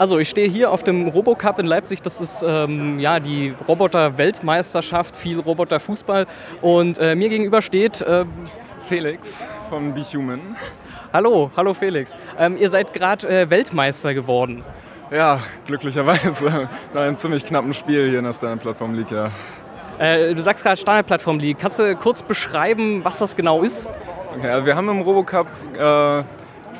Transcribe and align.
Also 0.00 0.18
ich 0.18 0.30
stehe 0.30 0.48
hier 0.48 0.70
auf 0.70 0.82
dem 0.82 1.08
Robocup 1.08 1.58
in 1.58 1.66
Leipzig. 1.66 2.00
Das 2.00 2.22
ist 2.22 2.42
ähm, 2.42 2.98
ja 2.98 3.20
die 3.20 3.54
Roboter-Weltmeisterschaft, 3.68 5.14
viel 5.14 5.38
Roboter-Fußball. 5.38 6.26
Und 6.62 6.96
äh, 6.96 7.14
mir 7.14 7.28
gegenüber 7.28 7.60
steht 7.60 8.00
äh, 8.00 8.24
Felix 8.88 9.46
von 9.68 9.92
BeHuman. 9.92 10.56
Hallo, 11.12 11.50
hallo 11.54 11.74
Felix. 11.74 12.16
Ähm, 12.38 12.56
ihr 12.56 12.70
seid 12.70 12.94
gerade 12.94 13.28
äh, 13.28 13.50
Weltmeister 13.50 14.14
geworden. 14.14 14.64
Ja, 15.10 15.38
glücklicherweise. 15.66 16.70
Nach 16.94 17.02
einem 17.02 17.16
ziemlich 17.16 17.44
knappen 17.44 17.74
Spiel 17.74 18.08
hier 18.08 18.20
in 18.20 18.24
der 18.24 18.32
Standard-Plattform 18.32 18.94
League, 18.94 19.10
ja. 19.10 19.30
Äh, 19.98 20.34
du 20.34 20.42
sagst 20.42 20.64
gerade 20.64 20.78
Standard-Plattform 20.78 21.38
League. 21.40 21.58
Kannst 21.60 21.78
du 21.78 21.94
kurz 21.96 22.22
beschreiben, 22.22 23.04
was 23.04 23.18
das 23.18 23.36
genau 23.36 23.62
ist? 23.62 23.86
Okay, 24.34 24.48
also 24.48 24.64
wir 24.64 24.74
haben 24.74 24.88
im 24.88 25.02
Robocup 25.02 25.48
äh, 25.78 26.22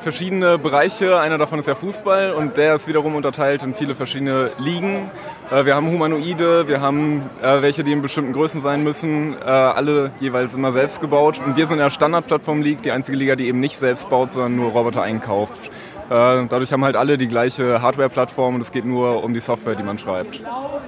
verschiedene 0.01 0.57
Bereiche. 0.57 1.19
Einer 1.19 1.37
davon 1.37 1.59
ist 1.59 1.67
ja 1.67 1.75
Fußball 1.75 2.33
und 2.33 2.57
der 2.57 2.75
ist 2.75 2.87
wiederum 2.87 3.15
unterteilt 3.15 3.63
in 3.63 3.73
viele 3.73 3.95
verschiedene 3.95 4.51
Ligen. 4.57 5.11
Äh, 5.51 5.65
wir 5.65 5.75
haben 5.75 5.87
Humanoide, 5.87 6.67
wir 6.67 6.81
haben 6.81 7.29
äh, 7.41 7.61
welche, 7.61 7.83
die 7.83 7.91
in 7.91 8.01
bestimmten 8.01 8.33
Größen 8.33 8.59
sein 8.59 8.83
müssen, 8.83 9.35
äh, 9.39 9.45
alle 9.45 10.11
jeweils 10.19 10.55
immer 10.55 10.71
selbst 10.71 11.01
gebaut. 11.01 11.41
Und 11.45 11.57
wir 11.57 11.67
sind 11.67 11.77
in 11.77 11.83
der 11.83 11.89
Standardplattform 11.89 12.61
League, 12.61 12.81
die 12.83 12.91
einzige 12.91 13.17
Liga, 13.17 13.35
die 13.35 13.47
eben 13.47 13.59
nicht 13.59 13.77
selbst 13.77 14.09
baut, 14.09 14.31
sondern 14.31 14.55
nur 14.55 14.71
Roboter 14.71 15.01
einkauft. 15.01 15.71
Dadurch 16.09 16.73
haben 16.73 16.83
halt 16.83 16.97
alle 16.97 17.17
die 17.17 17.29
gleiche 17.29 17.81
Hardware-Plattform 17.81 18.55
und 18.55 18.61
es 18.61 18.73
geht 18.73 18.83
nur 18.83 19.23
um 19.23 19.33
die 19.33 19.39
Software, 19.39 19.75
die 19.75 19.83
man 19.83 19.97
schreibt. 19.97 20.41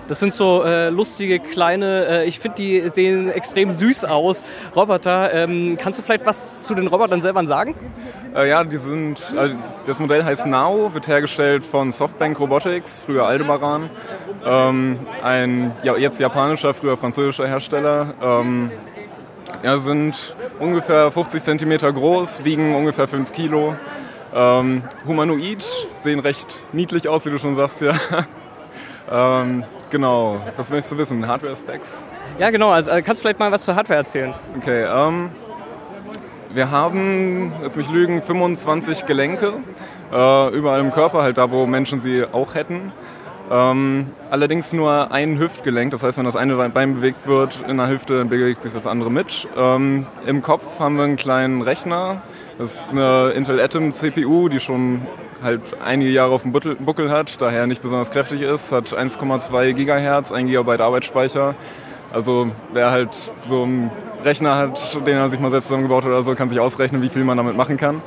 Das 0.09 0.19
sind 0.19 0.33
so 0.33 0.63
äh, 0.63 0.89
lustige 0.89 1.39
kleine, 1.39 2.05
äh, 2.07 2.25
ich 2.25 2.39
finde, 2.39 2.57
die 2.57 2.89
sehen 2.89 3.31
extrem 3.31 3.71
süß 3.71 4.03
aus, 4.03 4.43
Roboter. 4.75 5.33
Ähm, 5.33 5.77
kannst 5.79 5.99
du 5.99 6.03
vielleicht 6.03 6.25
was 6.25 6.59
zu 6.59 6.75
den 6.75 6.87
Robotern 6.87 7.21
selber 7.21 7.45
sagen? 7.45 7.73
Äh, 8.35 8.49
ja, 8.49 8.63
die 8.63 8.77
sind, 8.77 9.33
also 9.37 9.55
das 9.85 9.99
Modell 9.99 10.23
heißt 10.23 10.45
Nao, 10.47 10.93
wird 10.93 11.07
hergestellt 11.07 11.63
von 11.63 11.91
Softbank 11.91 12.39
Robotics, 12.39 13.01
früher 13.05 13.25
Aldebaran. 13.25 13.89
Ähm, 14.43 14.99
ein 15.21 15.71
ja, 15.83 15.95
jetzt 15.95 16.19
japanischer, 16.19 16.73
früher 16.73 16.97
französischer 16.97 17.47
Hersteller. 17.47 18.13
Ähm, 18.21 18.71
ja, 19.61 19.77
sind 19.77 20.35
ungefähr 20.59 21.11
50 21.11 21.43
cm 21.43 21.93
groß, 21.93 22.43
wiegen 22.43 22.75
ungefähr 22.75 23.07
5 23.07 23.31
Kilo. 23.33 23.75
Ähm, 24.33 24.81
humanoid, 25.05 25.63
sehen 25.93 26.19
recht 26.19 26.63
niedlich 26.71 27.07
aus, 27.07 27.25
wie 27.25 27.29
du 27.29 27.37
schon 27.37 27.53
sagst, 27.53 27.81
ja. 27.81 27.93
ähm, 29.11 29.63
genau, 29.91 30.41
was 30.57 30.71
möchtest 30.71 30.93
du 30.93 30.97
wissen? 30.97 31.27
Hardware-Specs? 31.27 32.03
Ja, 32.39 32.49
genau, 32.49 32.71
also 32.71 32.89
äh, 32.89 33.03
kannst 33.03 33.21
du 33.21 33.23
vielleicht 33.23 33.39
mal 33.39 33.51
was 33.51 33.63
zur 33.63 33.75
Hardware 33.75 33.99
erzählen? 33.99 34.33
Okay, 34.57 34.85
ähm, 34.85 35.29
wir 36.53 36.71
haben, 36.71 37.51
lass 37.61 37.75
mich 37.75 37.89
lügen, 37.89 38.21
25 38.21 39.05
Gelenke, 39.05 39.53
äh, 40.11 40.55
überall 40.55 40.79
im 40.81 40.91
Körper, 40.91 41.23
halt 41.23 41.37
da, 41.37 41.51
wo 41.51 41.65
Menschen 41.65 41.99
sie 41.99 42.23
auch 42.31 42.53
hätten. 42.53 42.91
Ähm, 43.51 44.07
allerdings 44.29 44.71
nur 44.71 45.11
ein 45.11 45.37
Hüftgelenk, 45.37 45.91
das 45.91 46.03
heißt, 46.03 46.17
wenn 46.17 46.25
das 46.25 46.35
eine 46.35 46.55
Bein 46.69 46.95
bewegt 46.95 47.27
wird 47.27 47.63
in 47.67 47.77
der 47.77 47.89
Hüfte, 47.89 48.19
dann 48.19 48.29
bewegt 48.29 48.61
sich 48.61 48.73
das 48.73 48.87
andere 48.87 49.11
mit. 49.11 49.47
Ähm, 49.57 50.05
Im 50.25 50.41
Kopf 50.41 50.79
haben 50.79 50.95
wir 50.95 51.03
einen 51.03 51.17
kleinen 51.17 51.61
Rechner, 51.61 52.21
das 52.57 52.87
ist 52.87 52.93
eine 52.93 53.31
Intel 53.31 53.59
Atom 53.59 53.91
CPU, 53.91 54.47
die 54.47 54.59
schon 54.59 55.01
halt 55.41 55.61
einige 55.83 56.11
Jahre 56.11 56.31
auf 56.31 56.43
dem 56.43 56.53
Buckel 56.53 57.11
hat, 57.11 57.41
daher 57.41 57.67
nicht 57.67 57.81
besonders 57.81 58.11
kräftig 58.11 58.41
ist, 58.41 58.71
hat 58.71 58.93
1,2 58.93 59.73
GHz, 59.73 60.31
1 60.31 60.49
GB 60.49 60.81
Arbeitsspeicher. 60.81 61.55
Also 62.13 62.51
wer 62.71 62.91
halt 62.91 63.09
so 63.43 63.63
einen 63.63 63.91
Rechner 64.23 64.55
hat, 64.55 65.05
den 65.05 65.17
er 65.17 65.29
sich 65.29 65.39
mal 65.39 65.49
selbst 65.49 65.67
zusammengebaut 65.67 66.03
hat 66.03 66.09
oder 66.09 66.23
so, 66.23 66.35
kann 66.35 66.49
sich 66.49 66.59
ausrechnen, 66.59 67.01
wie 67.01 67.09
viel 67.09 67.23
man 67.23 67.37
damit 67.37 67.55
machen 67.55 67.77
kann. 67.77 68.01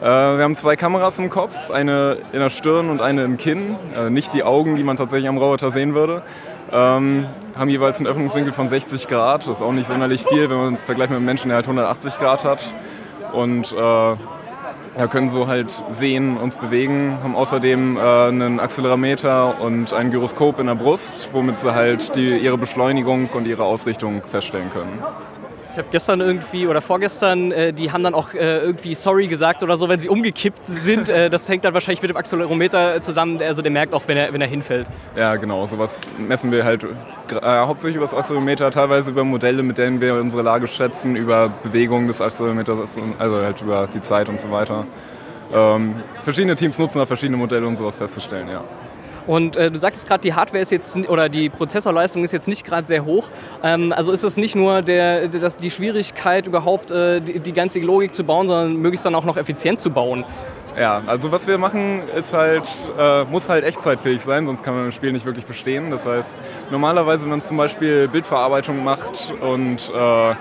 Äh, 0.00 0.04
wir 0.04 0.42
haben 0.42 0.54
zwei 0.54 0.76
Kameras 0.76 1.18
im 1.18 1.30
Kopf, 1.30 1.70
eine 1.70 2.18
in 2.32 2.40
der 2.40 2.50
Stirn 2.50 2.90
und 2.90 3.00
eine 3.00 3.24
im 3.24 3.36
Kinn. 3.36 3.76
Äh, 3.96 4.10
nicht 4.10 4.34
die 4.34 4.42
Augen, 4.42 4.76
die 4.76 4.82
man 4.82 4.96
tatsächlich 4.96 5.28
am 5.28 5.38
Roboter 5.38 5.70
sehen 5.70 5.94
würde. 5.94 6.22
Ähm, 6.72 7.26
haben 7.56 7.68
jeweils 7.68 7.98
einen 7.98 8.06
Öffnungswinkel 8.06 8.52
von 8.52 8.68
60 8.68 9.06
Grad. 9.06 9.46
Das 9.46 9.58
ist 9.58 9.62
auch 9.62 9.72
nicht 9.72 9.86
sonderlich 9.86 10.24
viel, 10.24 10.50
wenn 10.50 10.56
man 10.56 10.74
es 10.74 10.82
vergleicht 10.82 11.10
mit 11.10 11.18
einem 11.18 11.26
Menschen, 11.26 11.48
der 11.48 11.56
halt 11.56 11.66
180 11.66 12.18
Grad 12.18 12.44
hat 12.44 12.62
und 13.32 13.72
äh, 13.72 14.16
ja, 14.96 15.06
können 15.08 15.30
so 15.30 15.46
halt 15.46 15.68
sehen, 15.90 16.36
uns 16.36 16.56
bewegen, 16.56 17.18
haben 17.22 17.34
außerdem 17.34 17.96
äh, 17.96 18.00
einen 18.00 18.60
Accelerometer 18.60 19.60
und 19.60 19.92
ein 19.92 20.10
Gyroskop 20.10 20.58
in 20.58 20.66
der 20.66 20.74
Brust, 20.74 21.30
womit 21.32 21.58
sie 21.58 21.74
halt 21.74 22.14
die, 22.14 22.36
ihre 22.36 22.58
Beschleunigung 22.58 23.28
und 23.32 23.46
ihre 23.46 23.64
Ausrichtung 23.64 24.22
feststellen 24.22 24.70
können. 24.70 25.02
Ich 25.72 25.78
habe 25.78 25.88
gestern 25.90 26.20
irgendwie 26.20 26.66
oder 26.66 26.82
vorgestern, 26.82 27.50
äh, 27.50 27.72
die 27.72 27.90
haben 27.90 28.02
dann 28.02 28.12
auch 28.12 28.34
äh, 28.34 28.58
irgendwie 28.58 28.94
sorry 28.94 29.26
gesagt 29.26 29.62
oder 29.62 29.78
so, 29.78 29.88
wenn 29.88 29.98
sie 29.98 30.10
umgekippt 30.10 30.66
sind. 30.66 31.08
Äh, 31.08 31.30
das 31.30 31.48
hängt 31.48 31.64
dann 31.64 31.72
wahrscheinlich 31.72 32.02
mit 32.02 32.10
dem 32.10 32.16
Accelerometer 32.18 33.00
zusammen. 33.00 33.40
Also 33.40 33.62
der 33.62 33.70
merkt 33.70 33.94
auch, 33.94 34.02
wenn 34.06 34.18
er, 34.18 34.34
wenn 34.34 34.42
er 34.42 34.46
hinfällt. 34.48 34.86
Ja, 35.16 35.34
genau. 35.36 35.64
Sowas 35.64 36.02
messen 36.18 36.52
wir 36.52 36.66
halt 36.66 36.84
äh, 36.84 36.86
hauptsächlich 37.40 37.96
über 37.96 38.04
das 38.04 38.12
Accelerometer, 38.12 38.70
teilweise 38.70 39.12
über 39.12 39.24
Modelle, 39.24 39.62
mit 39.62 39.78
denen 39.78 40.02
wir 40.02 40.14
unsere 40.16 40.42
Lage 40.42 40.68
schätzen, 40.68 41.16
über 41.16 41.54
Bewegung 41.62 42.06
des 42.06 42.20
Accelerometers, 42.20 42.98
also 43.18 43.36
halt 43.36 43.62
über 43.62 43.88
die 43.94 44.02
Zeit 44.02 44.28
und 44.28 44.38
so 44.38 44.50
weiter. 44.50 44.86
Ähm, 45.54 45.94
verschiedene 46.22 46.54
Teams 46.54 46.78
nutzen 46.78 46.98
da 46.98 47.06
verschiedene 47.06 47.38
Modelle, 47.38 47.66
um 47.66 47.76
sowas 47.76 47.96
festzustellen, 47.96 48.48
ja. 48.48 48.62
Und 49.26 49.56
äh, 49.56 49.70
du 49.70 49.78
sagtest 49.78 50.06
gerade, 50.06 50.20
die 50.20 50.34
Hardware 50.34 50.62
ist 50.62 50.72
jetzt 50.72 50.96
oder 51.08 51.28
die 51.28 51.48
Prozessorleistung 51.48 52.24
ist 52.24 52.32
jetzt 52.32 52.48
nicht 52.48 52.64
gerade 52.64 52.86
sehr 52.86 53.04
hoch. 53.04 53.28
Ähm, 53.62 53.92
also 53.96 54.12
ist 54.12 54.24
es 54.24 54.36
nicht 54.36 54.56
nur 54.56 54.82
der, 54.82 55.28
der, 55.28 55.50
die 55.50 55.70
Schwierigkeit, 55.70 56.46
überhaupt 56.46 56.90
äh, 56.90 57.20
die, 57.20 57.40
die 57.40 57.52
ganze 57.52 57.80
Logik 57.80 58.14
zu 58.14 58.24
bauen, 58.24 58.48
sondern 58.48 58.76
möglichst 58.76 59.06
dann 59.06 59.14
auch 59.14 59.24
noch 59.24 59.36
effizient 59.36 59.78
zu 59.78 59.90
bauen. 59.90 60.24
Ja, 60.78 61.02
also 61.06 61.30
was 61.30 61.46
wir 61.46 61.58
machen, 61.58 62.00
ist 62.16 62.32
halt, 62.32 62.66
äh, 62.98 63.24
muss 63.24 63.48
halt 63.48 63.64
echtzeitfähig 63.64 64.22
sein, 64.22 64.46
sonst 64.46 64.62
kann 64.62 64.74
man 64.74 64.86
im 64.86 64.92
Spiel 64.92 65.12
nicht 65.12 65.26
wirklich 65.26 65.44
bestehen. 65.44 65.90
Das 65.90 66.06
heißt, 66.06 66.40
normalerweise, 66.70 67.22
wenn 67.22 67.30
man 67.30 67.42
zum 67.42 67.58
Beispiel 67.58 68.08
Bildverarbeitung 68.08 68.82
macht 68.82 69.34
und 69.40 69.92
äh, 69.94 70.34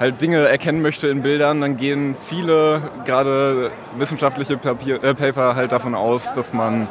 halt 0.00 0.20
Dinge 0.20 0.48
erkennen 0.48 0.82
möchte 0.82 1.06
in 1.06 1.22
Bildern, 1.22 1.60
dann 1.60 1.76
gehen 1.76 2.16
viele, 2.20 2.82
gerade 3.04 3.70
wissenschaftliche 3.96 4.56
Papier, 4.56 5.02
äh, 5.04 5.14
Paper 5.14 5.54
halt 5.54 5.70
davon 5.70 5.94
aus, 5.94 6.34
dass 6.34 6.52
man 6.52 6.88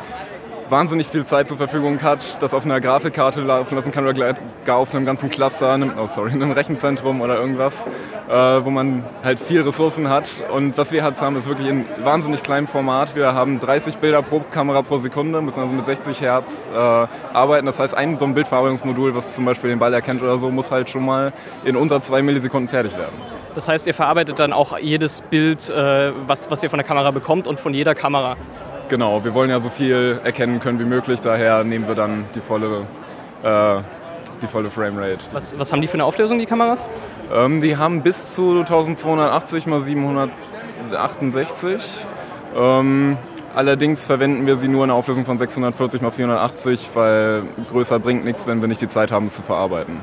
wahnsinnig 0.74 1.08
viel 1.08 1.24
Zeit 1.24 1.48
zur 1.48 1.58
Verfügung 1.58 2.02
hat, 2.02 2.42
das 2.42 2.56
auf 2.56 2.66
einer 2.66 2.82
Grafikkarte 2.82 3.42
laufen 3.42 3.76
lassen 3.76 3.92
kann 3.92 4.08
oder 4.08 4.36
gar 4.66 4.78
auf 4.78 4.96
einem 4.96 5.06
ganzen 5.06 5.30
Cluster, 5.30 5.70
einem, 5.70 5.94
oh 6.00 6.08
sorry, 6.08 6.32
einem 6.34 6.52
Rechenzentrum 6.52 7.22
oder 7.22 7.40
irgendwas, 7.40 7.86
äh, 8.28 8.34
wo 8.34 8.72
man 8.72 9.04
halt 9.24 9.40
viel 9.40 9.62
Ressourcen 9.62 10.10
hat. 10.10 10.44
Und 10.52 10.76
was 10.76 10.92
wir 10.92 11.04
halt 11.04 11.22
haben, 11.22 11.36
ist 11.36 11.48
wirklich 11.48 11.68
in 11.68 11.86
wahnsinnig 12.04 12.42
kleinem 12.42 12.66
Format. 12.66 13.16
Wir 13.16 13.36
haben 13.36 13.60
30 13.60 13.98
Bilder 13.98 14.24
pro 14.24 14.40
Kamera 14.40 14.82
pro 14.82 14.98
Sekunde, 14.98 15.44
müssen 15.44 15.60
also 15.60 15.76
mit 15.76 15.86
60 15.86 16.20
Hertz 16.22 16.68
äh, 16.74 16.76
arbeiten. 16.76 17.68
Das 17.68 17.78
heißt, 17.78 17.94
ein 17.94 18.18
so 18.18 18.26
ein 18.26 18.34
Bildverarbeitungsmodul, 18.34 19.14
was 19.14 19.36
zum 19.36 19.46
Beispiel 19.46 19.70
den 19.70 19.78
Ball 19.78 19.94
erkennt 19.94 20.24
oder 20.24 20.40
so, 20.40 20.50
muss 20.50 20.72
halt 20.72 20.90
schon 20.90 21.06
mal 21.06 21.34
in 21.66 21.76
unter 21.76 22.02
zwei 22.02 22.24
Millisekunden 22.24 22.68
fertig 22.68 22.98
werden. 22.98 23.14
Das 23.54 23.68
heißt, 23.68 23.86
ihr 23.86 23.94
verarbeitet 23.94 24.40
dann 24.40 24.52
auch 24.52 24.80
jedes 24.80 25.22
Bild, 25.22 25.70
äh, 25.70 26.14
was, 26.26 26.50
was 26.50 26.64
ihr 26.64 26.72
von 26.72 26.80
der 26.80 26.88
Kamera 26.88 27.12
bekommt 27.12 27.48
und 27.48 27.60
von 27.60 27.76
jeder 27.76 27.94
Kamera. 27.94 28.38
Genau, 28.94 29.24
wir 29.24 29.34
wollen 29.34 29.50
ja 29.50 29.58
so 29.58 29.72
viel 29.72 30.20
erkennen 30.24 30.60
können 30.60 30.78
wie 30.78 30.86
möglich, 30.86 31.20
daher 31.20 31.64
nehmen 31.64 31.88
wir 31.88 31.96
dann 31.96 32.26
die 32.36 32.42
volle, 32.42 32.86
äh, 33.42 33.78
die 34.40 34.46
volle 34.46 34.70
Framerate. 34.70 35.18
Was, 35.32 35.58
was 35.58 35.72
haben 35.72 35.82
die 35.82 35.88
für 35.88 35.96
eine 35.96 36.06
Auflösung, 36.06 36.38
die 36.38 36.46
Kameras? 36.46 36.86
Ähm, 37.34 37.60
die 37.60 37.76
haben 37.76 38.04
bis 38.04 38.36
zu 38.36 38.60
1280 38.60 39.66
x 39.66 39.86
768. 39.86 42.06
Ähm, 42.56 43.18
allerdings 43.56 44.06
verwenden 44.06 44.46
wir 44.46 44.58
sie 44.58 44.68
nur 44.68 44.84
in 44.84 44.92
einer 44.92 45.00
Auflösung 45.00 45.26
von 45.26 45.40
640 45.40 46.00
x 46.00 46.16
480, 46.16 46.92
weil 46.94 47.46
größer 47.72 47.98
bringt 47.98 48.26
nichts, 48.26 48.46
wenn 48.46 48.62
wir 48.62 48.68
nicht 48.68 48.82
die 48.82 48.90
Zeit 48.90 49.12
haben, 49.12 49.26
es 49.26 49.38
zu 49.38 49.42
verarbeiten. 49.42 50.02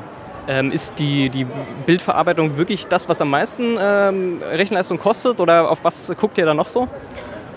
Ähm, 0.49 0.73
ist 0.73 0.99
die, 0.99 1.31
die 1.31 1.47
Bildverarbeitung 1.87 2.57
wirklich 2.57 2.89
das, 2.89 3.09
was 3.09 3.21
am 3.21 3.31
meisten 3.31 3.79
ähm, 3.81 4.43
Rechenleistung 4.43 4.99
kostet 4.99 5.39
oder 5.39 5.71
auf 5.71 5.85
was 5.85 6.13
guckt 6.19 6.39
ihr 6.39 6.45
da 6.45 6.55
noch 6.55 6.67
so? 6.67 6.89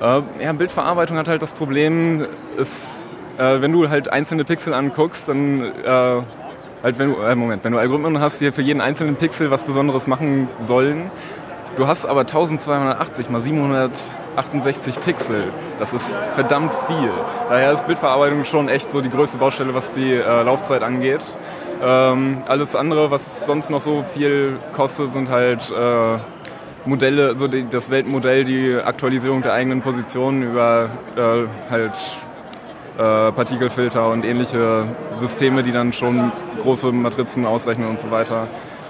Äh, 0.03 0.21
ja, 0.43 0.51
Bildverarbeitung 0.51 1.15
hat 1.15 1.29
halt 1.29 1.41
das 1.41 1.53
Problem, 1.53 2.27
ist, 2.57 3.13
äh, 3.37 3.61
wenn 3.61 3.71
du 3.71 3.89
halt 3.89 4.11
einzelne 4.11 4.43
Pixel 4.43 4.73
anguckst, 4.73 5.29
dann 5.29 5.63
äh, 5.63 6.21
halt 6.83 6.99
wenn 6.99 7.13
du, 7.13 7.21
äh, 7.21 7.35
Moment, 7.35 7.63
wenn 7.63 7.71
du 7.71 7.79
Algorithmen 7.79 8.19
hast, 8.19 8.41
die 8.41 8.51
für 8.51 8.61
jeden 8.61 8.81
einzelnen 8.81 9.15
Pixel 9.15 9.49
was 9.49 9.63
Besonderes 9.63 10.07
machen 10.07 10.49
sollen, 10.59 11.09
du 11.77 11.87
hast 11.87 12.05
aber 12.05 12.21
1280 12.21 13.29
mal 13.29 13.39
768 13.39 14.99
Pixel. 14.99 15.45
Das 15.79 15.93
ist 15.93 16.19
verdammt 16.35 16.73
viel. 16.87 17.11
Daher 17.47 17.71
ist 17.71 17.87
Bildverarbeitung 17.87 18.43
schon 18.43 18.67
echt 18.67 18.91
so 18.91 18.99
die 18.99 19.09
größte 19.09 19.37
Baustelle, 19.37 19.73
was 19.73 19.93
die 19.93 20.11
äh, 20.11 20.43
Laufzeit 20.43 20.83
angeht. 20.83 21.25
Ähm, 21.81 22.43
alles 22.45 22.75
andere, 22.75 23.09
was 23.09 23.45
sonst 23.45 23.69
noch 23.69 23.79
so 23.79 24.03
viel 24.13 24.59
kostet, 24.73 25.13
sind 25.13 25.29
halt 25.29 25.71
äh, 25.71 26.17
Modelle, 26.85 27.29
also 27.29 27.47
die, 27.47 27.67
das 27.69 27.89
Weltmodell, 27.89 28.43
die 28.43 28.75
Aktualisierung 28.75 29.41
der 29.41 29.53
eigenen 29.53 29.81
Positionen 29.81 30.43
über 30.43 30.89
äh, 31.15 31.71
halt 31.71 31.97
äh, 32.97 33.31
Partikelfilter 33.31 34.09
und 34.09 34.25
ähnliche 34.25 34.85
Systeme, 35.13 35.63
die 35.63 35.71
dann 35.71 35.93
schon 35.93 36.31
große 36.61 36.91
Matrizen 36.91 37.45
ausrechnen 37.45 37.87
und 37.87 37.99
so 37.99 38.11
weiter, 38.11 38.47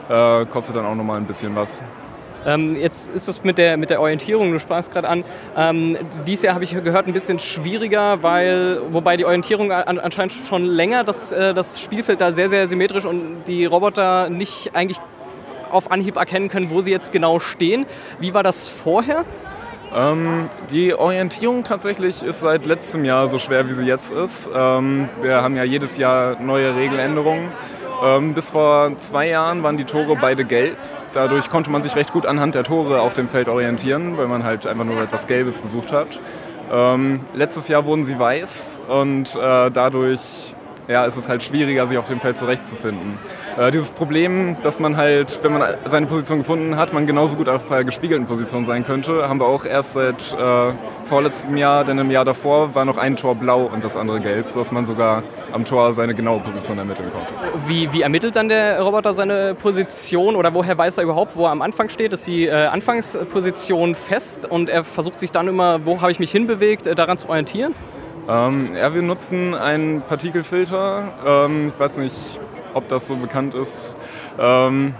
äh, 0.10 0.46
kostet 0.46 0.76
dann 0.76 0.86
auch 0.86 0.96
nochmal 0.96 1.18
ein 1.18 1.26
bisschen 1.26 1.56
was. 1.56 1.82
Ähm, 2.46 2.76
jetzt 2.76 3.10
ist 3.10 3.30
es 3.30 3.44
mit 3.44 3.58
der, 3.58 3.78
mit 3.78 3.90
der 3.90 4.02
Orientierung, 4.02 4.52
du 4.52 4.60
sprachst 4.60 4.92
gerade 4.92 5.08
an, 5.08 5.24
ähm, 5.56 5.98
dieses 6.28 6.44
Jahr 6.44 6.56
habe 6.56 6.64
ich 6.66 6.72
gehört, 6.72 7.08
ein 7.08 7.14
bisschen 7.14 7.40
schwieriger, 7.40 8.22
weil, 8.22 8.82
wobei 8.92 9.16
die 9.16 9.26
Orientierung 9.26 9.72
an, 9.72 10.00
anscheinend 10.00 10.34
schon 10.50 10.66
länger, 10.66 11.04
das, 11.04 11.32
äh, 11.32 11.54
das 11.54 11.80
Spielfeld 11.80 12.20
da 12.20 12.32
sehr, 12.32 12.50
sehr 12.50 12.68
symmetrisch 12.68 13.06
und 13.06 13.44
die 13.48 13.66
Roboter 13.66 14.30
nicht 14.30 14.72
eigentlich 14.74 15.00
auf 15.74 15.92
Anhieb 15.92 16.16
erkennen 16.16 16.50
können, 16.50 16.70
wo 16.70 16.82
sie 16.82 16.92
jetzt 16.92 17.12
genau 17.12 17.40
stehen. 17.40 17.86
Wie 18.20 18.34
war 18.34 18.44
das 18.44 18.68
vorher? 18.68 19.26
Ähm, 19.96 20.50
die 20.72 20.94
Orientierung 20.94 21.64
tatsächlich 21.64 22.24
ist 22.24 22.40
seit 22.40 22.66
letztem 22.66 23.06
Jahr 23.06 23.30
so 23.30 23.38
schwer, 23.38 23.70
wie 23.70 23.74
sie 23.74 23.86
jetzt 23.86 24.12
ist. 24.12 24.50
Ähm, 24.54 25.10
wir 25.22 25.42
haben 25.42 25.56
ja 25.56 25.64
jedes 25.64 25.98
Jahr 25.98 26.40
neue 26.40 26.76
Regeländerungen. 26.76 27.52
Ähm, 28.04 28.34
bis 28.34 28.52
vor 28.52 28.98
zwei 28.98 29.28
Jahren 29.28 29.62
waren 29.62 29.78
die 29.78 29.86
Tore 29.86 30.16
beide 30.16 30.46
gelb. 30.46 30.78
Dadurch 31.14 31.50
konnte 31.50 31.70
man 31.70 31.84
sich 31.84 31.96
recht 31.96 32.12
gut 32.12 32.26
anhand 32.26 32.56
der 32.56 32.64
Tore 32.64 33.02
auf 33.02 33.14
dem 33.14 33.28
Feld 33.28 33.48
orientieren, 33.48 34.18
weil 34.18 34.28
man 34.28 34.44
halt 34.44 34.66
einfach 34.66 34.84
nur 34.84 35.00
etwas 35.00 35.28
Gelbes 35.28 35.62
gesucht 35.62 35.92
hat. 35.92 36.20
Ähm, 36.72 37.20
letztes 37.34 37.68
Jahr 37.68 37.86
wurden 37.86 38.04
sie 38.04 38.18
weiß 38.18 38.80
und 38.88 39.36
äh, 39.36 39.70
dadurch 39.70 40.53
ja, 40.88 41.06
ist 41.06 41.30
halt 41.30 41.44
schwieriger, 41.44 41.88
sich 41.88 41.98
auf 41.98 42.08
dem 42.08 42.20
Feld 42.20 42.38
zurechtzufinden. 42.38 43.18
Äh, 43.58 43.72
dieses 43.72 43.92
Problem, 43.92 44.58
dass 44.64 44.80
man 44.80 44.98
halt, 44.98 45.40
wenn 45.44 45.54
man 45.54 45.76
seine 45.86 46.08
Position 46.08 46.40
gefunden 46.40 46.78
hat, 46.78 46.94
man 46.94 47.06
genauso 47.06 47.36
gut 47.36 47.50
auf 47.50 47.72
einer 47.72 47.84
gespiegelten 47.84 48.28
Position 48.28 48.66
sein 48.66 48.86
könnte, 48.86 49.28
haben 49.28 49.40
wir 49.40 49.48
auch 49.48 49.66
erst 49.66 49.94
seit 49.94 50.34
äh, 50.34 50.72
vorletztem 51.06 51.58
Jahr, 51.58 51.86
denn 51.86 51.98
im 52.00 52.12
Jahr 52.12 52.26
davor 52.26 52.76
war 52.76 52.86
noch 52.86 52.98
ein 52.98 53.16
Tor 53.16 53.36
blau 53.36 53.64
und 53.64 53.84
das 53.84 53.96
andere 53.96 54.20
gelb, 54.20 54.50
sodass 54.50 54.72
man 54.72 54.86
sogar 54.86 55.24
am 55.52 55.66
Tor 55.66 55.94
seine 55.94 56.14
genaue 56.14 56.40
Position 56.40 56.78
ermitteln 56.78 57.12
konnte. 57.12 57.32
Wie, 57.68 57.92
wie 57.94 58.02
ermittelt 58.02 58.36
dann 58.36 58.50
der 58.50 58.82
Roboter 58.82 59.14
seine 59.14 59.56
Position 59.56 60.36
oder 60.36 60.54
woher 60.54 60.78
weiß 60.78 60.98
er 60.98 61.04
überhaupt, 61.04 61.36
wo 61.36 61.46
er 61.46 61.52
am 61.52 61.62
Anfang 61.62 61.90
steht? 61.90 62.14
Ist 62.14 62.28
die 62.28 62.46
äh, 62.46 62.66
Anfangsposition 62.66 63.96
fest 63.96 64.50
und 64.50 64.70
er 64.70 64.84
versucht 64.84 65.20
sich 65.20 65.32
dann 65.32 65.48
immer, 65.48 65.86
wo 65.86 66.02
habe 66.02 66.12
ich 66.12 66.20
mich 66.20 66.32
hinbewegt, 66.32 66.88
äh, 66.88 66.96
daran 66.96 67.18
zu 67.18 67.30
orientieren? 67.30 67.74
Ähm, 68.28 68.76
ja, 68.76 68.94
wir 68.94 69.02
nutzen 69.02 69.54
einen 69.54 70.02
Partikelfilter. 70.02 71.14
Ähm, 71.26 71.68
ich 71.74 71.80
weiß 71.80 71.98
nicht, 71.98 72.40
ob 72.74 72.88
das 72.88 73.08
so 73.08 73.16
bekannt 73.16 73.54
ist. 73.54 73.96
Ähm, 74.40 74.94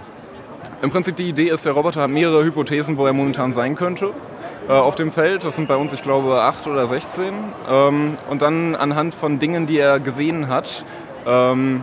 Im 0.82 0.90
Prinzip 0.90 1.16
die 1.16 1.28
Idee 1.28 1.48
ist, 1.48 1.64
der 1.64 1.72
Roboter 1.72 2.02
hat 2.02 2.10
mehrere 2.10 2.44
Hypothesen, 2.44 2.98
wo 2.98 3.06
er 3.06 3.12
momentan 3.12 3.52
sein 3.52 3.74
könnte 3.74 4.10
äh, 4.68 4.72
auf 4.72 4.94
dem 4.94 5.10
Feld. 5.10 5.44
Das 5.44 5.56
sind 5.56 5.68
bei 5.68 5.76
uns, 5.76 5.92
ich 5.92 6.02
glaube, 6.02 6.42
acht 6.42 6.66
oder 6.66 6.86
16. 6.86 7.32
Ähm, 7.68 8.16
und 8.28 8.42
dann 8.42 8.74
anhand 8.74 9.14
von 9.14 9.38
Dingen, 9.38 9.66
die 9.66 9.78
er 9.78 10.00
gesehen 10.00 10.48
hat, 10.48 10.84
ähm, 11.26 11.82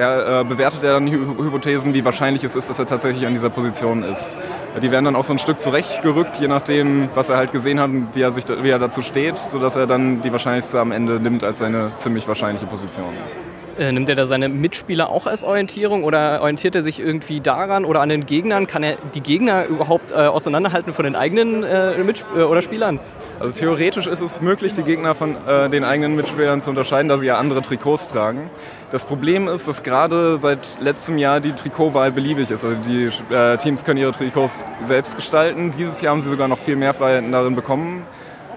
er, 0.00 0.40
äh, 0.40 0.44
bewertet 0.44 0.82
er 0.82 0.94
dann 0.94 1.06
die 1.06 1.12
Hypothesen, 1.12 1.94
wie 1.94 2.04
wahrscheinlich 2.04 2.42
es 2.42 2.54
ist, 2.56 2.70
dass 2.70 2.78
er 2.78 2.86
tatsächlich 2.86 3.26
an 3.26 3.34
dieser 3.34 3.50
Position 3.50 4.02
ist. 4.02 4.36
Die 4.82 4.90
werden 4.90 5.04
dann 5.04 5.16
auch 5.16 5.24
so 5.24 5.32
ein 5.32 5.38
Stück 5.38 5.60
zurechtgerückt, 5.60 6.38
je 6.40 6.48
nachdem, 6.48 7.08
was 7.14 7.28
er 7.28 7.36
halt 7.36 7.52
gesehen 7.52 7.78
hat 7.78 7.90
und 7.90 8.08
wie 8.14 8.22
er, 8.22 8.30
sich, 8.30 8.44
wie 8.48 8.70
er 8.70 8.78
dazu 8.78 9.02
steht, 9.02 9.38
sodass 9.38 9.76
er 9.76 9.86
dann 9.86 10.22
die 10.22 10.32
wahrscheinlichste 10.32 10.80
am 10.80 10.90
Ende 10.90 11.20
nimmt 11.20 11.44
als 11.44 11.58
seine 11.58 11.92
ziemlich 11.96 12.26
wahrscheinliche 12.26 12.66
Position. 12.66 13.12
Äh, 13.78 13.92
nimmt 13.92 14.08
er 14.08 14.16
da 14.16 14.26
seine 14.26 14.48
Mitspieler 14.48 15.10
auch 15.10 15.26
als 15.26 15.44
Orientierung 15.44 16.04
oder 16.04 16.40
orientiert 16.40 16.74
er 16.74 16.82
sich 16.82 17.00
irgendwie 17.00 17.40
daran 17.40 17.84
oder 17.84 18.00
an 18.00 18.08
den 18.08 18.26
Gegnern? 18.26 18.66
Kann 18.66 18.82
er 18.82 18.96
die 19.14 19.20
Gegner 19.20 19.66
überhaupt 19.66 20.10
äh, 20.10 20.14
auseinanderhalten 20.14 20.92
von 20.92 21.04
den 21.04 21.16
eigenen 21.16 21.62
äh, 21.62 21.98
Mit 21.98 22.24
äh, 22.36 22.42
oder 22.42 22.62
Spielern? 22.62 22.98
Also 23.38 23.58
theoretisch 23.58 24.06
ist 24.06 24.20
es 24.20 24.42
möglich, 24.42 24.74
die 24.74 24.82
Gegner 24.82 25.14
von 25.14 25.34
äh, 25.46 25.70
den 25.70 25.82
eigenen 25.82 26.14
Mitspielern 26.14 26.60
zu 26.60 26.68
unterscheiden, 26.68 27.08
da 27.08 27.16
sie 27.16 27.26
ja 27.26 27.38
andere 27.38 27.62
Trikots 27.62 28.08
tragen. 28.08 28.50
Das 28.92 29.06
Problem 29.06 29.48
ist, 29.48 29.66
dass 29.66 29.82
gerade 29.82 30.36
seit 30.36 30.78
letztem 30.80 31.16
Jahr 31.16 31.40
die 31.40 31.52
Trikotwahl 31.52 32.12
beliebig 32.12 32.50
ist. 32.50 32.64
Also 32.64 32.76
die 32.76 33.08
äh, 33.32 33.56
Teams 33.56 33.84
können 33.84 33.98
ihre 33.98 34.12
Trikots 34.12 34.64
selbst 34.82 35.16
gestalten. 35.16 35.72
Dieses 35.78 36.02
Jahr 36.02 36.12
haben 36.12 36.20
sie 36.20 36.28
sogar 36.28 36.48
noch 36.48 36.58
viel 36.58 36.76
mehr 36.76 36.92
Freiheiten 36.92 37.32
darin 37.32 37.54
bekommen. 37.54 38.04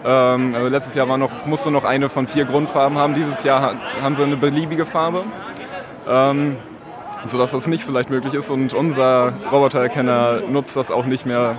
Ähm, 0.05 0.55
also 0.55 0.67
letztes 0.67 0.94
Jahr 0.95 1.07
war 1.07 1.17
noch, 1.17 1.45
musste 1.45 1.71
noch 1.71 1.83
eine 1.83 2.09
von 2.09 2.27
vier 2.27 2.45
Grundfarben 2.45 2.97
haben. 2.97 3.13
Dieses 3.13 3.44
Jahr 3.44 3.75
haben 4.01 4.15
sie 4.15 4.23
eine 4.23 4.38
beliebige 4.38 4.85
Farbe. 4.85 5.23
Ähm, 6.07 6.57
sodass 7.25 7.51
das 7.51 7.67
nicht 7.67 7.85
so 7.85 7.94
leicht 7.94 8.09
möglich 8.09 8.33
ist 8.33 8.50
und 8.50 8.73
unser 8.73 9.31
Robotererkenner 9.50 10.41
nutzt 10.41 10.75
das 10.75 10.91
auch 10.91 11.05
nicht 11.05 11.25
mehr 11.25 11.55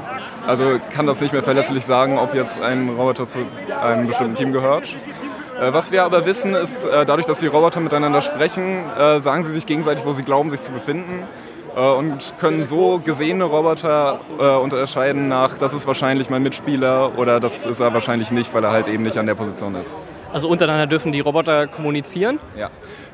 also 0.46 0.78
kann 0.94 1.06
das 1.06 1.20
nicht 1.20 1.32
mehr 1.32 1.42
verlässlich 1.42 1.84
sagen, 1.84 2.18
ob 2.18 2.34
jetzt 2.34 2.60
ein 2.60 2.90
Roboter 2.90 3.24
zu 3.24 3.40
einem 3.80 4.06
bestimmten 4.06 4.34
Team 4.34 4.52
gehört. 4.52 4.94
Äh, 5.58 5.72
was 5.72 5.90
wir 5.90 6.04
aber 6.04 6.26
wissen, 6.26 6.54
ist, 6.54 6.84
äh, 6.84 7.06
dadurch, 7.06 7.26
dass 7.26 7.38
die 7.38 7.46
Roboter 7.46 7.80
miteinander 7.80 8.20
sprechen, 8.20 8.84
äh, 8.90 9.20
sagen 9.20 9.44
sie 9.44 9.52
sich 9.52 9.66
gegenseitig, 9.66 10.04
wo 10.04 10.12
sie 10.12 10.22
glauben, 10.22 10.50
sich 10.50 10.60
zu 10.60 10.72
befinden 10.72 11.26
und 11.74 12.34
können 12.38 12.64
so 12.66 13.00
gesehene 13.04 13.44
Roboter 13.44 14.20
unterscheiden 14.60 15.28
nach, 15.28 15.58
das 15.58 15.74
ist 15.74 15.86
wahrscheinlich 15.86 16.30
mein 16.30 16.42
Mitspieler 16.42 17.18
oder 17.18 17.40
das 17.40 17.66
ist 17.66 17.80
er 17.80 17.92
wahrscheinlich 17.92 18.30
nicht, 18.30 18.54
weil 18.54 18.64
er 18.64 18.70
halt 18.70 18.88
eben 18.88 19.02
nicht 19.02 19.18
an 19.18 19.26
der 19.26 19.34
Position 19.34 19.74
ist. 19.74 20.00
Also 20.32 20.48
untereinander 20.48 20.86
dürfen 20.86 21.12
die 21.12 21.20
Roboter 21.20 21.68
kommunizieren? 21.68 22.40
Ja, 22.56 22.70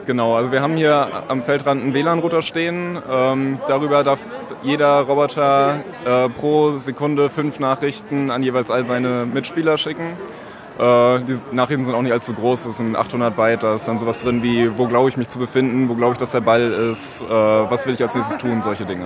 genau. 0.06 0.36
Also 0.36 0.52
wir 0.52 0.62
haben 0.62 0.76
hier 0.76 1.24
am 1.28 1.42
Feldrand 1.42 1.82
einen 1.82 1.92
WLAN-Router 1.92 2.40
stehen. 2.40 2.98
Ähm, 3.10 3.58
darüber 3.68 4.02
darf 4.04 4.20
jeder 4.62 5.00
Roboter 5.00 5.80
äh, 6.06 6.28
pro 6.30 6.78
Sekunde 6.78 7.28
fünf 7.28 7.60
Nachrichten 7.60 8.30
an 8.30 8.42
jeweils 8.42 8.70
all 8.70 8.86
seine 8.86 9.26
Mitspieler 9.26 9.76
schicken. 9.76 10.16
Äh, 10.78 11.20
die 11.20 11.36
Nachrichten 11.52 11.84
sind 11.84 11.94
auch 11.94 12.02
nicht 12.02 12.12
allzu 12.12 12.32
groß, 12.32 12.64
das 12.64 12.78
sind 12.78 12.96
800 12.96 13.36
Byte, 13.36 13.62
da 13.62 13.74
ist 13.74 13.86
dann 13.86 13.98
sowas 13.98 14.20
drin 14.20 14.42
wie, 14.42 14.78
wo 14.78 14.86
glaube 14.86 15.08
ich 15.08 15.16
mich 15.16 15.28
zu 15.28 15.38
befinden, 15.38 15.88
wo 15.88 15.94
glaube 15.94 16.12
ich, 16.12 16.18
dass 16.18 16.30
der 16.30 16.40
Ball 16.40 16.72
ist, 16.90 17.22
äh, 17.22 17.28
was 17.28 17.86
will 17.86 17.94
ich 17.94 18.02
als 18.02 18.14
nächstes 18.14 18.38
tun, 18.38 18.62
solche 18.62 18.86
Dinge. 18.86 19.04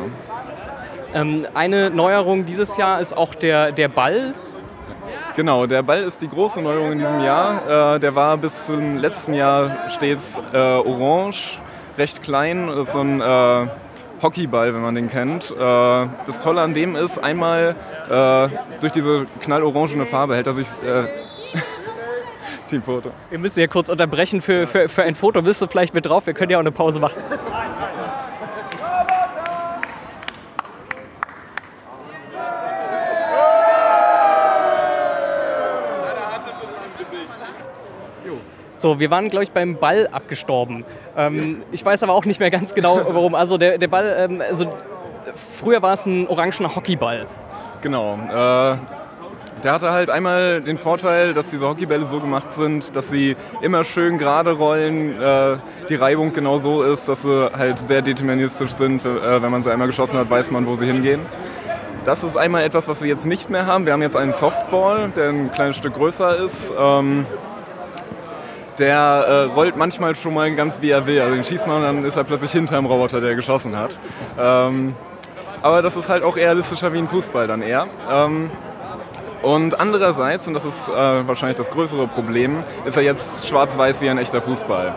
Ähm, 1.15 1.47
eine 1.55 1.91
Neuerung 1.91 2.45
dieses 2.45 2.77
Jahr 2.77 3.01
ist 3.01 3.17
auch 3.17 3.35
der, 3.35 3.73
der 3.73 3.89
Ball. 3.89 4.35
Genau, 5.37 5.67
der 5.67 5.83
Ball 5.83 6.03
ist 6.03 6.23
die 6.23 6.29
große 6.29 6.61
Neuerung 6.61 6.93
in 6.93 6.99
diesem 6.99 7.21
Jahr. 7.21 7.95
Äh, 7.97 8.01
der 8.01 8.15
war 8.15 8.37
bis 8.37 8.67
zum 8.67 8.99
letzten 8.99 9.35
Jahr 9.35 9.89
stets 9.89 10.39
orange, 10.53 11.59
recht 11.99 12.23
klein. 12.23 12.69
Das 12.69 12.89
ist 12.89 12.93
so 12.93 13.01
ein 13.01 13.21
Hockeyball, 14.23 14.75
wenn 14.75 14.81
man 14.81 14.95
den 14.95 15.09
kennt. 15.09 15.53
Das 15.59 16.41
Tolle 16.41 16.61
an 16.61 16.73
dem 16.73 16.95
ist, 16.95 17.19
einmal 17.19 17.75
durch 18.81 18.93
diese 18.93 19.27
knallorangene 19.41 20.07
Farbe 20.07 20.37
hält 20.37 20.47
er 20.47 20.53
sich 20.53 20.69
Teamfoto. 22.75 23.11
Wir 23.31 23.39
müssen 23.39 23.61
ja 23.61 23.67
kurz 23.67 23.89
unterbrechen 23.89 24.41
für, 24.41 24.67
für, 24.67 24.89
für 24.89 25.03
ein 25.05 25.15
Foto. 25.15 25.43
Bist 25.43 25.63
du 25.63 25.67
vielleicht 25.67 25.95
mit 25.95 26.07
drauf? 26.07 26.27
Wir 26.27 26.35
können 26.35 26.51
ja 26.51 26.59
auch 26.59 26.63
eine 26.63 26.73
Pause 26.73 26.99
machen. 26.99 27.15
So, 38.77 39.01
wir 39.01 39.11
waren, 39.11 39.31
glaube 39.31 39.45
ich, 39.45 39.53
beim 39.53 39.77
Ball 39.77 40.09
abgestorben. 40.09 40.85
Ähm, 41.17 41.63
ich 41.73 41.83
weiß 41.83 42.03
aber 42.03 42.13
auch 42.13 42.27
nicht 42.27 42.41
mehr 42.41 42.51
ganz 42.51 42.75
genau, 42.75 42.97
warum. 42.97 43.35
Also 43.35 43.57
der, 43.57 43.79
der 43.79 43.89
Ball, 43.89 44.15
ähm, 44.19 44.43
also 44.47 44.67
früher 45.35 45.81
war 45.81 45.95
es 45.95 46.05
ein 46.05 46.27
orangener 46.27 46.75
Hockeyball. 46.75 47.27
Genau. 47.81 48.19
Äh, 48.31 48.77
der 49.65 49.73
hatte 49.73 49.93
halt 49.93 50.11
einmal 50.11 50.61
den 50.61 50.77
Vorteil, 50.77 51.33
dass 51.33 51.51
diese 51.51 51.67
Hockeybälle 51.67 52.07
so 52.07 52.21
gemacht 52.21 52.53
sind, 52.53 52.95
dass 52.95 53.09
sie 53.09 53.35
immer 53.63 53.83
schön 53.83 54.19
gerade 54.19 54.53
rollen, 54.53 55.21
äh, 55.21 55.57
die 55.89 55.95
Reibung 55.95 56.35
genau 56.35 56.59
so 56.59 56.83
ist, 56.83 57.09
dass 57.09 57.23
sie 57.23 57.51
halt 57.51 57.79
sehr 57.79 58.03
deterministisch 58.03 58.73
sind. 58.73 59.05
Äh, 59.05 59.43
wenn 59.43 59.51
man 59.51 59.63
sie 59.63 59.73
einmal 59.73 59.87
geschossen 59.87 60.19
hat, 60.19 60.29
weiß 60.29 60.51
man, 60.51 60.67
wo 60.67 60.75
sie 60.75 60.85
hingehen. 60.85 61.23
Das 62.05 62.23
ist 62.23 62.37
einmal 62.37 62.63
etwas, 62.65 62.87
was 62.89 63.01
wir 63.01 63.09
jetzt 63.09 63.25
nicht 63.25 63.49
mehr 63.49 63.65
haben. 63.65 63.87
Wir 63.87 63.95
haben 63.95 64.03
jetzt 64.03 64.17
einen 64.17 64.35
Softball, 64.35 65.11
der 65.17 65.31
ein 65.31 65.51
kleines 65.51 65.79
Stück 65.79 65.95
größer 65.95 66.37
ist. 66.45 66.71
Ähm, 66.79 67.25
der 68.79 68.99
äh, 68.99 69.55
rollt 69.55 69.77
manchmal 69.77 70.15
schon 70.15 70.35
mal 70.35 70.55
ganz 70.55 70.83
wie 70.83 70.91
er 70.91 71.07
will. 71.07 71.23
Also 71.23 71.35
den 71.35 71.45
schießt 71.45 71.67
man 71.67 71.77
und 71.79 71.83
dann 71.83 72.05
ist 72.05 72.17
er 72.17 72.25
plötzlich 72.25 72.53
hinter 72.53 72.77
dem 72.77 72.85
Roboter, 72.85 73.23
der 73.23 73.35
geschossen 73.35 73.75
hat. 73.77 73.99
Ähm, 74.39 74.95
aber 75.63 75.81
das 75.81 75.97
ist 75.97 76.11
halt 76.11 76.23
auch 76.23 76.37
realistischer 76.37 76.93
wie 76.93 76.99
ein 76.99 77.09
Fußball 77.09 77.47
dann 77.47 77.63
eher. 77.63 77.87
Ähm, 78.11 78.51
und 79.45 79.79
andererseits, 79.79 80.47
und 80.49 80.55
das 80.55 80.65
ist 80.65 80.89
äh, 80.89 80.93
wahrscheinlich 80.93 81.57
das 81.57 81.71
größere 81.71 82.07
Problem, 82.07 82.63
ist 82.87 82.97
er 82.97 83.03
jetzt 83.03 83.47
schwarz-weiß 83.47 84.01
wie 84.01 84.09
ein 84.09 84.19
echter 84.19 84.41
Fußball. 84.41 84.95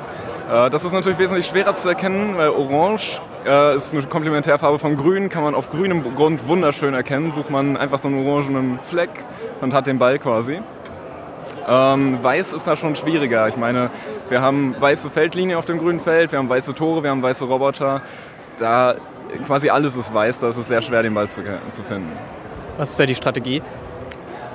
Äh, 0.50 0.70
das 0.70 0.86
ist 0.86 0.94
natürlich 0.94 1.20
wesentlich 1.20 1.48
schwerer 1.48 1.76
zu 1.76 1.90
erkennen, 1.90 2.38
weil 2.38 2.50
Orange 2.50 3.20
äh, 3.46 3.76
ist 3.76 3.94
eine 3.94 4.04
Komplementärfarbe 4.04 4.80
von 4.80 4.96
Grün, 4.96 5.30
kann 5.30 5.44
man 5.44 5.54
auf 5.54 5.70
grünem 5.70 6.16
Grund 6.16 6.48
wunderschön 6.48 6.94
erkennen. 6.94 7.34
Sucht 7.34 7.50
man 7.50 7.76
einfach 7.76 8.00
so 8.00 8.08
einen 8.08 8.26
orangenen 8.26 8.80
Fleck 8.90 9.10
und 9.60 9.74
hat 9.74 9.88
den 9.88 10.00
Ball 10.00 10.18
quasi. 10.18 10.62
Ähm, 11.68 12.20
weiß 12.22 12.54
ist 12.54 12.66
da 12.66 12.78
schon 12.78 12.96
schwieriger. 12.96 13.50
Ich 13.50 13.58
meine, 13.58 13.90
wir 14.30 14.42
haben 14.42 14.76
weiße 14.80 15.10
Feldlinie 15.10 15.58
auf 15.58 15.66
dem 15.66 15.80
grünen 15.80 16.00
Feld, 16.00 16.32
wir 16.32 16.40
haben 16.40 16.48
weiße 16.48 16.74
Tore, 16.74 17.04
wir 17.04 17.10
haben 17.10 17.22
weiße 17.22 17.44
Roboter. 17.44 18.02
Da 18.58 18.96
quasi 19.46 19.70
alles 19.70 19.98
ist 19.98 20.14
weiß, 20.14 20.40
da 20.40 20.50
ist 20.50 20.58
es 20.58 20.68
sehr 20.68 20.82
schwer, 20.82 21.04
den 21.04 21.14
Ball 21.14 21.30
zu, 21.30 21.42
zu 21.70 21.84
finden. 21.84 22.14
Was 22.78 22.92
ist 22.92 23.00
da 23.00 23.06
die 23.06 23.16
Strategie? 23.16 23.62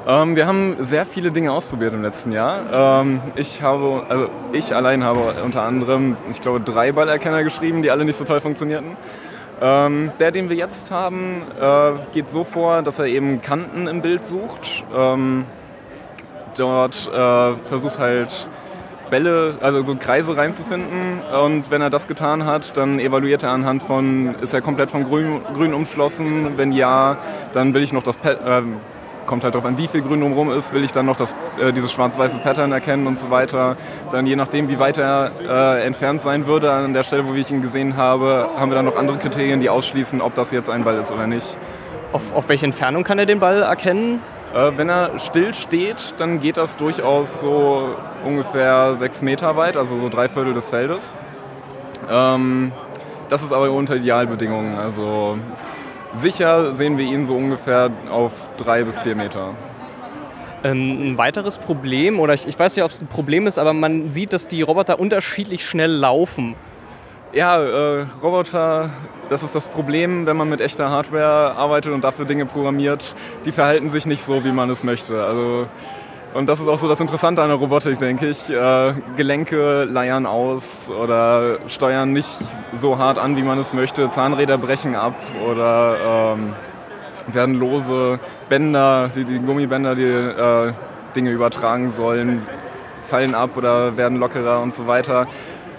Ähm, 0.04 0.34
wir 0.34 0.46
haben 0.48 0.76
sehr 0.80 1.06
viele 1.06 1.30
Dinge 1.30 1.52
ausprobiert 1.52 1.92
im 1.94 2.02
letzten 2.02 2.32
Jahr. 2.32 3.02
Ähm, 3.02 3.20
ich 3.36 3.62
habe, 3.62 4.04
also 4.08 4.28
ich 4.52 4.74
allein 4.74 5.04
habe 5.04 5.34
unter 5.44 5.62
anderem, 5.62 6.16
ich 6.30 6.40
glaube, 6.40 6.60
drei 6.60 6.90
Ballerkenner 6.90 7.44
geschrieben, 7.44 7.82
die 7.82 7.90
alle 7.90 8.04
nicht 8.04 8.16
so 8.18 8.24
toll 8.24 8.40
funktionierten. 8.40 8.96
Ähm, 9.60 10.10
der, 10.18 10.32
den 10.32 10.48
wir 10.48 10.56
jetzt 10.56 10.90
haben, 10.90 11.42
äh, 11.60 11.92
geht 12.12 12.30
so 12.30 12.42
vor, 12.42 12.82
dass 12.82 12.98
er 12.98 13.06
eben 13.06 13.42
Kanten 13.42 13.86
im 13.86 14.02
Bild 14.02 14.24
sucht. 14.24 14.84
Ähm, 14.92 15.44
dort 16.56 17.08
äh, 17.08 17.54
versucht 17.68 18.00
halt 18.00 18.48
Bälle, 19.08 19.54
also 19.60 19.84
so 19.84 19.94
Kreise 19.94 20.36
reinzufinden. 20.36 21.20
Und 21.44 21.70
wenn 21.70 21.80
er 21.80 21.90
das 21.90 22.08
getan 22.08 22.44
hat, 22.44 22.76
dann 22.76 22.98
evaluiert 22.98 23.44
er 23.44 23.50
anhand 23.50 23.84
von, 23.84 24.34
ist 24.40 24.52
er 24.52 24.62
komplett 24.62 24.90
von 24.90 25.04
Grün, 25.04 25.42
Grün 25.54 25.74
umschlossen? 25.74 26.56
Wenn 26.56 26.72
ja, 26.72 27.18
dann 27.52 27.72
will 27.72 27.84
ich 27.84 27.92
noch 27.92 28.02
das, 28.02 28.16
äh, 28.24 28.62
kommt 29.26 29.44
halt 29.44 29.54
darauf 29.54 29.66
an, 29.66 29.78
wie 29.78 29.88
viel 29.88 30.02
Grün 30.02 30.20
drumherum 30.20 30.50
ist, 30.50 30.72
will 30.72 30.84
ich 30.84 30.92
dann 30.92 31.06
noch 31.06 31.16
das, 31.16 31.34
äh, 31.60 31.72
dieses 31.72 31.92
schwarz-weiße 31.92 32.38
Pattern 32.38 32.72
erkennen 32.72 33.06
und 33.06 33.18
so 33.18 33.30
weiter. 33.30 33.76
Dann 34.10 34.26
je 34.26 34.36
nachdem, 34.36 34.68
wie 34.68 34.78
weit 34.78 34.98
er 34.98 35.30
äh, 35.46 35.86
entfernt 35.86 36.20
sein 36.20 36.46
würde 36.46 36.72
an 36.72 36.92
der 36.92 37.02
Stelle, 37.02 37.26
wo 37.26 37.34
ich 37.34 37.50
ihn 37.50 37.62
gesehen 37.62 37.96
habe, 37.96 38.48
haben 38.58 38.70
wir 38.70 38.76
dann 38.76 38.84
noch 38.84 38.96
andere 38.96 39.18
Kriterien, 39.18 39.60
die 39.60 39.70
ausschließen, 39.70 40.20
ob 40.20 40.34
das 40.34 40.50
jetzt 40.50 40.70
ein 40.70 40.84
Ball 40.84 40.96
ist 40.96 41.12
oder 41.12 41.26
nicht. 41.26 41.56
Auf, 42.12 42.22
auf 42.34 42.48
welche 42.48 42.66
Entfernung 42.66 43.04
kann 43.04 43.18
er 43.18 43.26
den 43.26 43.40
Ball 43.40 43.62
erkennen? 43.62 44.20
Äh, 44.54 44.72
wenn 44.76 44.88
er 44.88 45.18
still 45.18 45.54
steht, 45.54 46.14
dann 46.18 46.40
geht 46.40 46.56
das 46.56 46.76
durchaus 46.76 47.40
so 47.40 47.96
ungefähr 48.24 48.94
sechs 48.94 49.22
Meter 49.22 49.56
weit, 49.56 49.76
also 49.76 49.96
so 49.96 50.08
drei 50.08 50.28
Viertel 50.28 50.52
des 50.52 50.68
Feldes. 50.68 51.16
Ähm, 52.10 52.72
das 53.30 53.42
ist 53.42 53.52
aber 53.52 53.70
unter 53.70 53.96
Idealbedingungen. 53.96 54.78
Also 54.78 55.38
sicher 56.14 56.74
sehen 56.74 56.98
wir 56.98 57.04
ihn 57.04 57.26
so 57.26 57.34
ungefähr 57.34 57.90
auf 58.10 58.32
drei 58.56 58.84
bis 58.84 59.00
vier 59.00 59.14
Meter. 59.14 59.50
Ähm, 60.64 61.12
ein 61.12 61.18
weiteres 61.18 61.58
Problem, 61.58 62.20
oder 62.20 62.34
ich, 62.34 62.46
ich 62.46 62.58
weiß 62.58 62.76
nicht, 62.76 62.84
ob 62.84 62.92
es 62.92 63.00
ein 63.00 63.08
Problem 63.08 63.46
ist, 63.46 63.58
aber 63.58 63.72
man 63.72 64.12
sieht, 64.12 64.32
dass 64.32 64.46
die 64.46 64.62
Roboter 64.62 65.00
unterschiedlich 65.00 65.66
schnell 65.66 65.90
laufen. 65.90 66.54
Ja, 67.32 67.62
äh, 67.62 68.06
Roboter, 68.22 68.90
das 69.28 69.42
ist 69.42 69.54
das 69.54 69.66
Problem, 69.66 70.26
wenn 70.26 70.36
man 70.36 70.48
mit 70.48 70.60
echter 70.60 70.90
Hardware 70.90 71.56
arbeitet 71.56 71.92
und 71.92 72.04
dafür 72.04 72.26
Dinge 72.26 72.46
programmiert. 72.46 73.14
Die 73.46 73.52
verhalten 73.52 73.88
sich 73.88 74.06
nicht 74.06 74.24
so, 74.24 74.44
wie 74.44 74.52
man 74.52 74.68
es 74.70 74.84
möchte. 74.84 75.24
Also, 75.24 75.66
und 76.34 76.48
das 76.48 76.60
ist 76.60 76.68
auch 76.68 76.78
so 76.78 76.88
das 76.88 77.00
Interessante 77.00 77.42
an 77.42 77.48
der 77.48 77.58
Robotik, 77.58 77.98
denke 77.98 78.28
ich. 78.28 78.48
Äh, 78.50 78.94
Gelenke 79.16 79.84
leiern 79.84 80.26
aus 80.26 80.90
oder 80.90 81.58
steuern 81.66 82.12
nicht 82.12 82.38
so 82.72 82.98
hart 82.98 83.18
an, 83.18 83.36
wie 83.36 83.42
man 83.42 83.58
es 83.58 83.72
möchte. 83.72 84.08
Zahnräder 84.08 84.58
brechen 84.58 84.94
ab 84.94 85.14
oder 85.46 86.34
ähm, 86.36 86.54
werden 87.26 87.54
lose 87.54 88.18
Bänder, 88.48 89.10
die, 89.14 89.24
die 89.24 89.38
Gummibänder, 89.38 89.94
die 89.94 90.04
äh, 90.04 90.72
Dinge 91.14 91.30
übertragen 91.30 91.90
sollen, 91.90 92.46
fallen 93.02 93.34
ab 93.34 93.50
oder 93.56 93.96
werden 93.96 94.18
lockerer 94.18 94.60
und 94.60 94.74
so 94.74 94.86
weiter. 94.86 95.26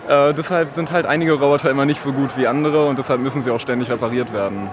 Äh, 0.07 0.33
deshalb 0.33 0.71
sind 0.71 0.91
halt 0.91 1.05
einige 1.05 1.33
Roboter 1.33 1.71
immer 1.71 1.85
nicht 1.85 2.01
so 2.01 2.11
gut 2.11 2.37
wie 2.37 2.47
andere 2.47 2.85
und 2.85 2.99
deshalb 2.99 3.21
müssen 3.21 3.41
sie 3.41 3.51
auch 3.51 3.59
ständig 3.59 3.89
repariert 3.89 4.33
werden. 4.33 4.69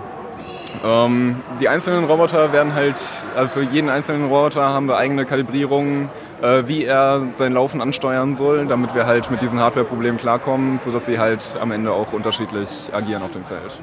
Ähm, 0.85 1.37
die 1.61 1.69
einzelnen 1.69 2.05
Roboter 2.05 2.53
werden 2.53 2.75
halt, 2.75 2.97
also 3.37 3.49
für 3.49 3.63
jeden 3.63 3.89
einzelnen 3.89 4.25
Roboter 4.25 4.63
haben 4.63 4.87
wir 4.87 4.97
eigene 4.97 5.25
Kalibrierungen, 5.25 6.09
äh, 6.43 6.63
wie 6.67 6.85
er 6.85 7.27
sein 7.33 7.53
Laufen 7.53 7.81
ansteuern 7.81 8.35
soll, 8.35 8.67
damit 8.67 8.95
wir 8.95 9.07
halt 9.07 9.31
mit 9.31 9.43
diesen 9.43 9.61
Hardware-Problemen 9.61 10.19
klarkommen, 10.19 10.79
sodass 10.79 11.07
sie 11.07 11.19
halt 11.19 11.57
am 11.61 11.73
Ende 11.73 11.93
auch 11.93 12.13
unterschiedlich 12.13 12.91
agieren 12.93 13.23
auf 13.23 13.33
dem 13.33 13.45
Feld. 13.45 13.79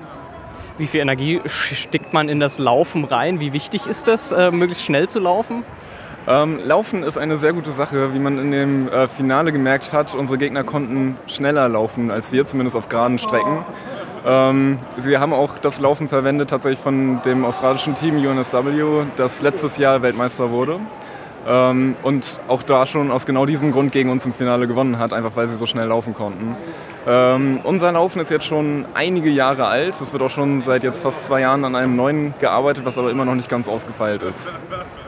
Wie 0.77 0.87
viel 0.87 1.01
Energie 1.01 1.41
steckt 1.45 2.13
man 2.13 2.29
in 2.29 2.39
das 2.39 2.59
Laufen 2.59 3.03
rein? 3.03 3.39
Wie 3.39 3.51
wichtig 3.53 3.87
ist 3.87 4.07
das, 4.07 4.31
äh, 4.31 4.51
möglichst 4.51 4.83
schnell 4.83 5.09
zu 5.09 5.19
laufen? 5.19 5.63
Ähm, 6.27 6.59
laufen 6.61 7.03
ist 7.03 7.17
eine 7.17 7.37
sehr 7.37 7.53
gute 7.53 7.71
Sache, 7.71 8.13
wie 8.13 8.19
man 8.19 8.37
in 8.37 8.51
dem 8.51 8.89
äh, 8.89 9.07
Finale 9.07 9.53
gemerkt 9.53 9.93
hat. 9.93 10.13
Unsere 10.13 10.37
Gegner 10.37 10.65
konnten 10.65 11.15
schneller 11.27 11.69
laufen 11.69 12.11
als 12.11 12.33
wir, 12.33 12.45
zumindest 12.45 12.75
auf 12.75 12.89
geraden 12.89 13.17
Strecken. 13.17 13.63
Ähm, 14.25 14.79
sie 14.97 15.17
haben 15.17 15.33
auch 15.33 15.57
das 15.57 15.79
Laufen 15.79 16.09
verwendet 16.09 16.49
tatsächlich 16.49 16.79
von 16.79 17.21
dem 17.23 17.45
australischen 17.45 17.95
Team 17.95 18.17
UNSW, 18.17 19.05
das 19.15 19.41
letztes 19.41 19.77
Jahr 19.77 20.01
Weltmeister 20.01 20.51
wurde. 20.51 20.79
Ähm, 21.47 21.95
und 22.03 22.39
auch 22.49 22.61
da 22.61 22.85
schon 22.85 23.09
aus 23.09 23.25
genau 23.25 23.45
diesem 23.45 23.71
Grund 23.71 23.93
gegen 23.93 24.09
uns 24.09 24.25
im 24.25 24.33
Finale 24.33 24.67
gewonnen 24.67 24.99
hat, 24.99 25.13
einfach 25.13 25.35
weil 25.35 25.47
sie 25.47 25.55
so 25.55 25.65
schnell 25.65 25.87
laufen 25.87 26.13
konnten. 26.13 26.57
Ähm, 27.07 27.61
unser 27.63 27.93
Laufen 27.93 28.19
ist 28.19 28.29
jetzt 28.29 28.45
schon 28.45 28.85
einige 28.93 29.29
Jahre 29.29 29.67
alt. 29.67 29.93
Es 29.93 30.11
wird 30.11 30.21
auch 30.21 30.29
schon 30.29 30.59
seit 30.59 30.83
jetzt 30.83 31.01
fast 31.01 31.23
zwei 31.23 31.39
Jahren 31.39 31.63
an 31.63 31.73
einem 31.73 31.95
neuen 31.95 32.33
gearbeitet, 32.39 32.83
was 32.83 32.97
aber 32.97 33.11
immer 33.11 33.23
noch 33.23 33.35
nicht 33.35 33.47
ganz 33.47 33.69
ausgefeilt 33.69 34.23
ist. 34.23 34.49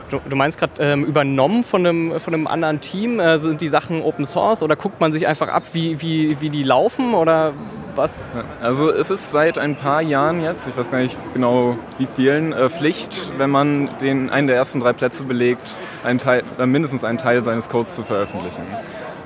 Du, 0.08 0.18
du 0.26 0.34
meinst 0.34 0.58
gerade 0.58 0.72
ähm, 0.78 1.04
übernommen 1.04 1.62
von 1.62 1.86
einem, 1.86 2.18
von 2.18 2.32
einem 2.32 2.46
anderen 2.46 2.80
Team? 2.80 3.20
Äh, 3.20 3.36
sind 3.38 3.60
die 3.60 3.68
Sachen 3.68 4.00
Open 4.00 4.24
Source 4.24 4.62
oder 4.62 4.76
guckt 4.76 4.98
man 4.98 5.12
sich 5.12 5.26
einfach 5.26 5.48
ab, 5.48 5.64
wie, 5.74 6.00
wie, 6.00 6.38
wie 6.40 6.48
die 6.48 6.62
laufen 6.62 7.12
oder 7.12 7.52
was? 7.96 8.20
Also 8.60 8.90
es 8.90 9.10
ist 9.10 9.32
seit 9.32 9.58
ein 9.58 9.76
paar 9.76 10.02
Jahren 10.02 10.42
jetzt, 10.42 10.66
ich 10.66 10.76
weiß 10.76 10.90
gar 10.90 10.98
nicht 10.98 11.16
genau 11.32 11.76
wie 11.98 12.06
vielen, 12.14 12.52
äh, 12.52 12.70
Pflicht, 12.70 13.30
wenn 13.38 13.50
man 13.50 13.88
den, 14.00 14.30
einen 14.30 14.46
der 14.46 14.56
ersten 14.56 14.80
drei 14.80 14.92
Plätze 14.92 15.24
belegt, 15.24 15.76
einen 16.04 16.18
Teil, 16.18 16.42
äh, 16.58 16.66
mindestens 16.66 17.04
einen 17.04 17.18
Teil 17.18 17.42
seines 17.42 17.68
Codes 17.68 17.94
zu 17.94 18.04
veröffentlichen. 18.04 18.62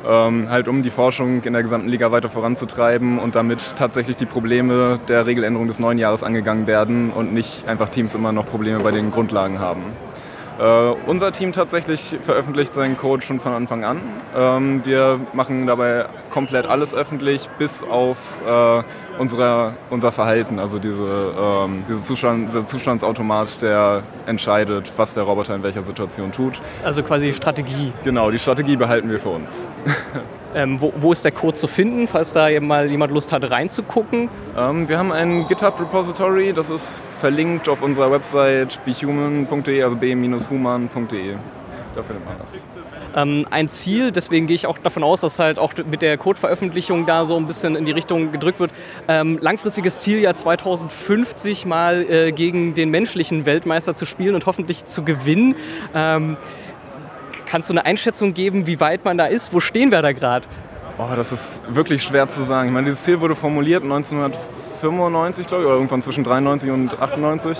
Ähm, 0.07 0.51
halt 0.51 0.69
um 0.69 0.83
die 0.83 0.91
Forschung 0.91 1.43
in 1.43 1.53
der 1.55 1.63
gesamten 1.63 1.89
Liga 1.89 2.13
weiter 2.13 2.29
voranzutreiben 2.29 3.19
und 3.19 3.35
damit 3.35 3.75
tatsächlich 3.77 4.17
die 4.17 4.27
Probleme 4.27 4.99
der 5.09 5.25
Regeländerung 5.25 5.67
des 5.67 5.79
neuen 5.79 5.97
Jahres 5.97 6.23
angegangen 6.23 6.67
werden 6.67 7.11
und 7.11 7.33
nicht 7.33 7.67
einfach 7.67 7.89
Teams 7.89 8.15
immer 8.15 8.33
noch 8.33 8.47
Probleme 8.47 8.81
bei 8.81 8.91
den 8.91 9.11
Grundlagen 9.11 9.61
haben. 9.61 9.83
Uh, 10.57 10.95
unser 11.07 11.33
Team 11.33 11.51
tatsächlich 11.51 12.17
veröffentlicht 12.23 12.73
seinen 12.73 12.97
Code 12.97 13.23
schon 13.23 13.41
von 13.41 13.53
Anfang 13.53 13.83
an. 13.83 14.01
Ähm, 14.37 14.85
wir 14.85 15.19
machen 15.33 15.67
dabei 15.67 16.07
komplett 16.31 16.67
alles 16.67 16.95
öffentlich, 16.95 17.49
bis 17.59 17.83
auf 17.83 18.19
äh, 18.47 18.83
unsere, 19.19 19.75
unser 19.91 20.13
Verhalten, 20.13 20.61
also 20.61 20.79
diese, 20.79 21.35
ähm, 21.37 21.83
diese 21.89 22.05
Zustand, 22.05 22.51
dieser 22.51 22.65
Zustandsautomat, 22.65 23.63
der 23.63 24.05
entscheidet, 24.27 24.93
was 24.97 25.15
der 25.15 25.25
Roboter 25.25 25.57
in 25.57 25.65
welcher 25.65 25.83
Situation 25.83 26.31
tut. 26.31 26.61
Also 26.85 27.03
quasi 27.03 27.33
Strategie. 27.33 27.93
Genau, 28.05 28.31
die 28.31 28.39
Strategie 28.39 28.77
behalten 28.77 29.11
wir 29.11 29.19
für 29.19 29.31
uns. 29.31 29.67
Ähm, 30.55 30.81
wo, 30.81 30.93
wo, 30.97 31.13
ist 31.13 31.25
der 31.25 31.33
Code 31.33 31.55
zu 31.55 31.67
finden, 31.67 32.07
falls 32.07 32.33
da 32.33 32.49
mal 32.61 32.91
jemand 32.91 33.13
Lust 33.13 33.33
hat 33.33 33.51
reinzugucken? 33.51 34.29
Ähm, 34.57 34.89
wir 34.89 34.99
haben 34.99 35.13
ein 35.13 35.49
GitHub-Repository, 35.49 36.53
das 36.53 36.71
ist 36.71 37.03
verlinkt 37.21 37.69
auf 37.69 37.83
unserer 37.83 38.11
Website 38.11 38.81
behuman.de, 38.85 39.83
also 39.83 39.97
b-human.de. 39.97 41.37
Da 41.95 42.03
findet 42.03 42.25
man 42.25 42.37
das. 42.39 42.65
Ähm, 43.15 43.47
ein 43.51 43.69
Ziel, 43.69 44.11
deswegen 44.11 44.47
gehe 44.47 44.55
ich 44.55 44.67
auch 44.67 44.79
davon 44.79 45.05
aus, 45.05 45.21
dass 45.21 45.39
halt 45.39 45.59
auch 45.59 45.73
mit 45.89 46.03
der 46.03 46.19
Codeveröffentlichung 46.19 47.07
da 47.07 47.25
so 47.25 47.37
ein 47.37 47.47
bisschen 47.47 47.77
in 47.77 47.85
die 47.85 47.93
Richtung 47.93 48.33
gedrückt 48.33 48.59
wird. 48.59 48.73
Ähm, 49.07 49.39
langfristiges 49.41 50.01
Ziel 50.01 50.19
ja 50.19 50.35
2050 50.35 51.65
mal 51.67 52.05
äh, 52.09 52.33
gegen 52.33 52.75
den 52.75 52.91
menschlichen 52.91 53.47
Weltmeister 53.47 53.95
zu 53.95 54.07
spielen 54.07 54.35
und 54.35 54.47
hoffentlich 54.47 54.85
zu 54.87 55.05
gewinnen. 55.05 55.55
Ähm, 55.95 56.37
Kannst 57.47 57.69
du 57.69 57.73
eine 57.73 57.85
Einschätzung 57.85 58.35
geben, 58.35 58.67
wie 58.67 58.81
weit 58.81 59.05
man 59.05 59.19
da 59.19 59.27
ist? 59.27 59.53
Wo 59.53 59.61
stehen 59.61 59.91
wir 59.91 60.03
da 60.03 60.13
gerade? 60.13 60.47
Oh, 60.99 61.15
das 61.15 61.33
ist 61.33 61.61
wirklich 61.69 62.03
schwer 62.03 62.29
zu 62.29 62.43
sagen. 62.43 62.69
Ich 62.69 62.75
meine, 62.75 62.87
dieses 62.87 63.03
Ziel 63.03 63.21
wurde 63.21 63.35
formuliert 63.35 63.83
1995, 63.83 65.47
glaube 65.47 65.63
ich, 65.63 65.67
oder 65.67 65.77
irgendwann 65.77 66.03
zwischen 66.03 66.25
93 66.25 66.71
und 66.71 67.01
98. 67.01 67.59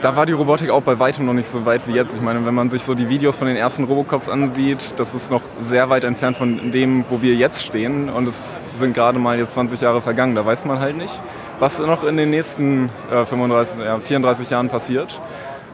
Da 0.00 0.16
war 0.16 0.26
die 0.26 0.32
Robotik 0.32 0.70
auch 0.70 0.82
bei 0.82 0.98
weitem 0.98 1.26
noch 1.26 1.34
nicht 1.34 1.48
so 1.48 1.64
weit 1.66 1.86
wie 1.86 1.92
jetzt. 1.92 2.14
Ich 2.14 2.20
meine, 2.20 2.44
wenn 2.44 2.54
man 2.54 2.70
sich 2.70 2.82
so 2.82 2.94
die 2.94 3.08
Videos 3.08 3.36
von 3.36 3.46
den 3.46 3.56
ersten 3.56 3.84
Robocops 3.84 4.28
ansieht, 4.28 4.94
das 4.98 5.14
ist 5.14 5.30
noch 5.30 5.42
sehr 5.60 5.90
weit 5.90 6.04
entfernt 6.04 6.36
von 6.36 6.72
dem, 6.72 7.04
wo 7.10 7.22
wir 7.22 7.34
jetzt 7.34 7.64
stehen. 7.64 8.08
Und 8.08 8.26
es 8.26 8.62
sind 8.74 8.94
gerade 8.94 9.18
mal 9.18 9.38
jetzt 9.38 9.52
20 9.52 9.80
Jahre 9.80 10.02
vergangen. 10.02 10.34
Da 10.34 10.44
weiß 10.44 10.64
man 10.64 10.80
halt 10.80 10.96
nicht, 10.96 11.12
was 11.60 11.78
noch 11.78 12.02
in 12.02 12.16
den 12.16 12.30
nächsten 12.30 12.90
äh, 13.10 13.24
35, 13.26 13.78
ja, 13.78 13.98
34 13.98 14.50
Jahren 14.50 14.68
passiert. 14.68 15.20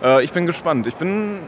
Äh, 0.02 0.24
ich 0.24 0.32
bin 0.32 0.44
gespannt. 0.44 0.86
Ich 0.86 0.96
bin 0.96 1.38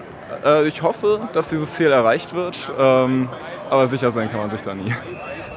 äh, 0.44 0.66
ich 0.66 0.82
hoffe, 0.82 1.28
dass 1.32 1.48
dieses 1.48 1.74
Ziel 1.74 1.90
erreicht 1.90 2.34
wird, 2.34 2.72
ähm, 2.78 3.28
aber 3.70 3.86
sicher 3.86 4.10
sein 4.10 4.30
kann 4.30 4.40
man 4.40 4.50
sich 4.50 4.62
da 4.62 4.74
nie. 4.74 4.92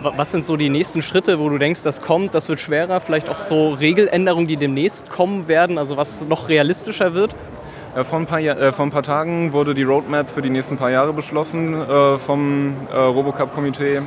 Was 0.02 0.32
sind 0.32 0.46
so 0.46 0.56
die 0.56 0.70
nächsten 0.70 1.02
Schritte, 1.02 1.40
wo 1.40 1.50
du 1.50 1.58
denkst, 1.58 1.84
das 1.84 2.02
kommt, 2.02 2.36
das 2.36 2.48
wird 2.50 2.60
schwerer? 2.60 3.00
Vielleicht 3.00 3.30
auch 3.30 3.42
so 3.42 3.70
Regeländerungen, 3.70 4.48
die 4.48 4.58
demnächst 4.58 5.10
kommen 5.10 5.48
werden, 5.48 5.78
also 5.78 5.98
was 5.98 6.26
noch 6.28 6.50
realistischer 6.50 7.14
wird? 7.14 7.36
Äh, 7.96 8.04
vor, 8.04 8.20
ein 8.20 8.26
paar, 8.26 8.40
äh, 8.40 8.72
vor 8.74 8.86
ein 8.86 8.92
paar 8.92 9.04
Tagen 9.04 9.54
wurde 9.54 9.74
die 9.74 9.84
Roadmap 9.84 10.30
für 10.30 10.42
die 10.42 10.50
nächsten 10.50 10.78
paar 10.78 10.92
Jahre 10.92 11.14
beschlossen 11.14 11.74
äh, 11.74 12.18
vom 12.18 12.76
äh, 12.92 12.98
Robocup-Komitee. 12.98 14.02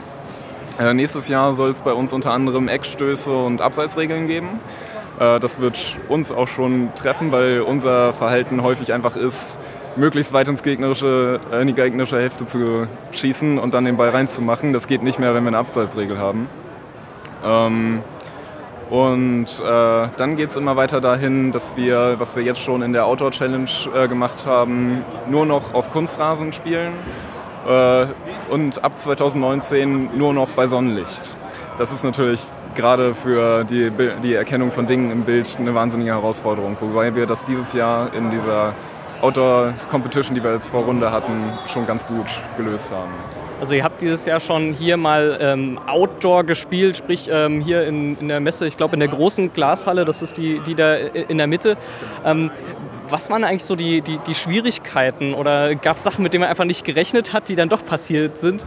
Äh, 0.79 0.95
nächstes 0.95 1.29
Jahr 1.29 1.55
soll 1.55 1.71
es 1.71 1.81
bei 1.81 1.93
uns 1.93 2.13
unter 2.13 2.33
anderem 2.33 2.69
Eckstöße 2.69 3.33
und 3.33 3.61
Abseitsregeln 3.61 4.29
geben. 4.29 4.61
Das 5.19 5.61
wird 5.61 5.77
uns 6.09 6.31
auch 6.31 6.47
schon 6.47 6.93
treffen, 6.95 7.33
weil 7.33 7.63
unser 7.63 8.13
Verhalten 8.13 8.63
häufig 8.63 8.93
einfach 8.93 9.17
ist, 9.17 9.59
möglichst 9.97 10.33
weit 10.33 10.49
ins 10.49 10.63
gegnerische, 10.63 11.41
äh, 11.53 11.61
in 11.61 11.69
die 11.69 11.75
gegnerische 11.75 12.19
Hälfte 12.19 12.47
zu 12.47 12.87
schießen 13.13 13.59
und 13.59 13.75
dann 13.75 13.85
den 13.85 13.97
Ball 13.97 14.11
reinzumachen. 14.11 14.73
Das 14.73 14.87
geht 14.87 15.03
nicht 15.03 15.19
mehr, 15.19 15.35
wenn 15.35 15.45
wir 15.45 15.49
eine 15.49 15.59
Abseitsregel 15.59 16.19
haben. 16.19 16.49
Ähm, 17.45 18.03
und 18.91 19.47
äh, 19.61 20.09
dann 20.17 20.37
geht 20.37 20.49
es 20.49 20.57
immer 20.57 20.77
weiter 20.77 21.01
dahin, 21.01 21.53
dass 21.53 21.77
wir, 21.77 22.15
was 22.19 22.37
wir 22.37 22.43
jetzt 22.43 22.61
schon 22.61 22.81
in 22.81 22.95
der 22.95 23.05
Outdoor 23.05 23.33
Challenge 23.33 23.69
äh, 23.95 24.09
gemacht 24.09 24.47
haben, 24.47 25.05
nur 25.29 25.45
noch 25.45 25.75
auf 25.75 25.91
Kunstrasen 25.91 26.53
spielen 26.53 26.93
äh, 27.67 28.07
und 28.51 28.83
ab 28.83 28.99
2019 28.99 30.17
nur 30.17 30.33
noch 30.33 30.49
bei 30.51 30.67
Sonnenlicht. 30.67 31.37
Das 31.77 31.93
ist 31.93 32.03
natürlich 32.03 32.43
gerade 32.75 33.15
für 33.15 33.65
die, 33.65 33.91
die 34.23 34.35
Erkennung 34.35 34.73
von 34.73 34.87
Dingen 34.87 35.11
im 35.11 35.23
Bild 35.23 35.57
eine 35.59 35.75
wahnsinnige 35.75 36.13
Herausforderung. 36.13 36.77
Wobei 36.81 37.15
wir 37.15 37.27
das 37.27 37.45
dieses 37.45 37.73
Jahr 37.75 38.15
in 38.15 38.31
dieser 38.31 38.75
Outdoor-Competition, 39.21 40.35
die 40.35 40.43
wir 40.43 40.53
jetzt 40.53 40.69
vor 40.69 40.85
Runde 40.85 41.11
hatten, 41.11 41.53
schon 41.67 41.87
ganz 41.87 42.07
gut 42.07 42.27
gelöst 42.57 42.93
haben. 42.93 43.13
Also 43.61 43.75
ihr 43.75 43.83
habt 43.83 44.01
dieses 44.03 44.25
Jahr 44.25 44.39
schon 44.39 44.73
hier 44.73 44.97
mal 44.97 45.37
ähm, 45.41 45.81
Outdoor 45.89 46.45
gespielt, 46.45 46.97
sprich 46.97 47.29
ähm, 47.31 47.61
hier 47.61 47.87
in, 47.87 48.17
in, 48.19 48.29
der 48.29 48.39
Messe, 48.39 48.67
ich 48.69 48.77
glaube 48.77 48.95
in 48.95 49.01
der 49.01 49.09
großen 49.09 49.53
Glashalle, 49.53 50.05
das 50.05 50.23
ist 50.23 50.39
die, 50.39 50.61
die 50.61 50.77
da 50.77 50.95
in 50.95 51.39
der 51.39 51.49
Mitte. 51.49 51.77
Ähm, 52.25 52.53
was 53.09 53.31
waren 53.31 53.43
eigentlich 53.43 53.65
so 53.65 53.75
die, 53.75 54.01
die, 54.01 54.19
die 54.19 54.35
Schwierigkeiten 54.35 55.35
oder 55.35 55.75
gab 55.75 55.97
es 55.97 56.05
Sachen, 56.05 56.23
mit 56.23 56.35
denen 56.35 56.43
man 56.43 56.51
einfach 56.51 56.65
nicht 56.65 56.85
gerechnet 56.85 57.33
hat, 57.33 57.49
die 57.49 57.57
dann 57.57 57.69
doch 57.69 57.85
passiert 57.85 58.39
sind? 58.39 58.65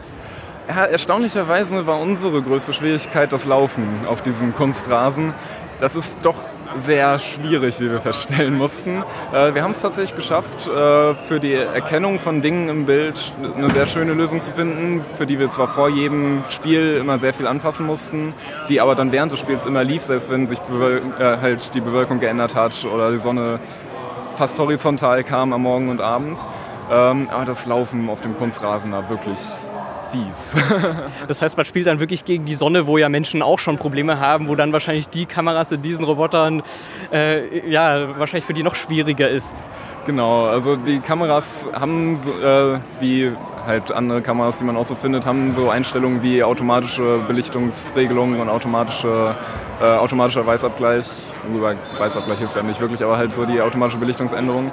Ja, 0.67 0.85
erstaunlicherweise 0.85 1.87
war 1.87 1.99
unsere 1.99 2.41
größte 2.41 2.73
Schwierigkeit 2.73 3.31
das 3.31 3.45
Laufen 3.45 3.87
auf 4.07 4.21
diesem 4.21 4.55
Kunstrasen. 4.55 5.33
Das 5.79 5.95
ist 5.95 6.17
doch 6.21 6.35
sehr 6.75 7.19
schwierig, 7.19 7.79
wie 7.79 7.89
wir 7.89 8.01
feststellen 8.01 8.57
mussten. 8.57 9.03
Äh, 9.33 9.53
wir 9.53 9.63
haben 9.63 9.71
es 9.71 9.79
tatsächlich 9.79 10.15
geschafft, 10.15 10.67
äh, 10.67 11.15
für 11.15 11.39
die 11.39 11.53
Erkennung 11.53 12.19
von 12.19 12.41
Dingen 12.41 12.69
im 12.69 12.85
Bild 12.85 13.33
eine 13.55 13.69
sehr 13.69 13.85
schöne 13.85 14.13
Lösung 14.13 14.41
zu 14.41 14.51
finden, 14.51 15.03
für 15.17 15.25
die 15.25 15.39
wir 15.39 15.49
zwar 15.49 15.67
vor 15.67 15.89
jedem 15.89 16.43
Spiel 16.49 16.97
immer 16.97 17.19
sehr 17.19 17.33
viel 17.33 17.47
anpassen 17.47 17.85
mussten, 17.85 18.33
die 18.69 18.81
aber 18.81 18.95
dann 18.95 19.11
während 19.11 19.31
des 19.31 19.39
Spiels 19.39 19.65
immer 19.65 19.83
lief, 19.83 20.03
selbst 20.03 20.29
wenn 20.29 20.47
sich 20.47 20.59
äh, 20.59 21.37
halt 21.37 21.73
die 21.73 21.81
Bewölkung 21.81 22.19
geändert 22.19 22.55
hat 22.55 22.85
oder 22.85 23.11
die 23.11 23.17
Sonne 23.17 23.59
fast 24.35 24.57
horizontal 24.59 25.23
kam 25.23 25.53
am 25.53 25.61
Morgen 25.63 25.89
und 25.89 26.01
Abend. 26.01 26.39
Ähm, 26.91 27.29
aber 27.29 27.45
das 27.45 27.65
Laufen 27.65 28.09
auf 28.09 28.21
dem 28.21 28.37
Kunstrasen 28.37 28.91
war 28.91 29.09
wirklich 29.09 29.39
fies. 30.11 30.55
das 31.27 31.41
heißt, 31.41 31.57
man 31.57 31.65
spielt 31.65 31.87
dann 31.87 31.99
wirklich 31.99 32.25
gegen 32.25 32.45
die 32.45 32.55
Sonne, 32.55 32.87
wo 32.87 32.97
ja 32.97 33.09
Menschen 33.09 33.41
auch 33.41 33.59
schon 33.59 33.77
Probleme 33.77 34.19
haben, 34.19 34.47
wo 34.47 34.55
dann 34.55 34.73
wahrscheinlich 34.73 35.09
die 35.09 35.25
Kameras 35.25 35.71
in 35.71 35.81
diesen 35.81 36.05
Robotern 36.05 36.63
äh, 37.11 37.69
ja 37.69 38.17
wahrscheinlich 38.19 38.45
für 38.45 38.53
die 38.53 38.63
noch 38.63 38.75
schwieriger 38.75 39.29
ist. 39.29 39.53
Genau, 40.05 40.45
also 40.45 40.75
die 40.75 40.99
Kameras 40.99 41.69
haben 41.73 42.17
so, 42.17 42.31
äh, 42.31 42.79
wie 42.99 43.31
halt 43.67 43.91
andere 43.91 44.21
Kameras, 44.21 44.57
die 44.57 44.63
man 44.63 44.75
auch 44.75 44.83
so 44.83 44.95
findet, 44.95 45.27
haben 45.27 45.51
so 45.51 45.69
Einstellungen 45.69 46.23
wie 46.23 46.43
automatische 46.43 47.19
Belichtungsregelungen 47.27 48.39
und 48.39 48.49
automatische, 48.49 49.35
äh, 49.79 49.85
automatischer 49.85 50.45
Weißabgleich. 50.45 51.05
Wobei 51.51 51.77
Weißabgleich 51.99 52.39
hilft 52.39 52.55
ja 52.55 52.63
nicht 52.63 52.81
wirklich, 52.81 53.03
aber 53.03 53.17
halt 53.17 53.31
so 53.31 53.45
die 53.45 53.61
automatische 53.61 53.99
Belichtungsänderung 53.99 54.71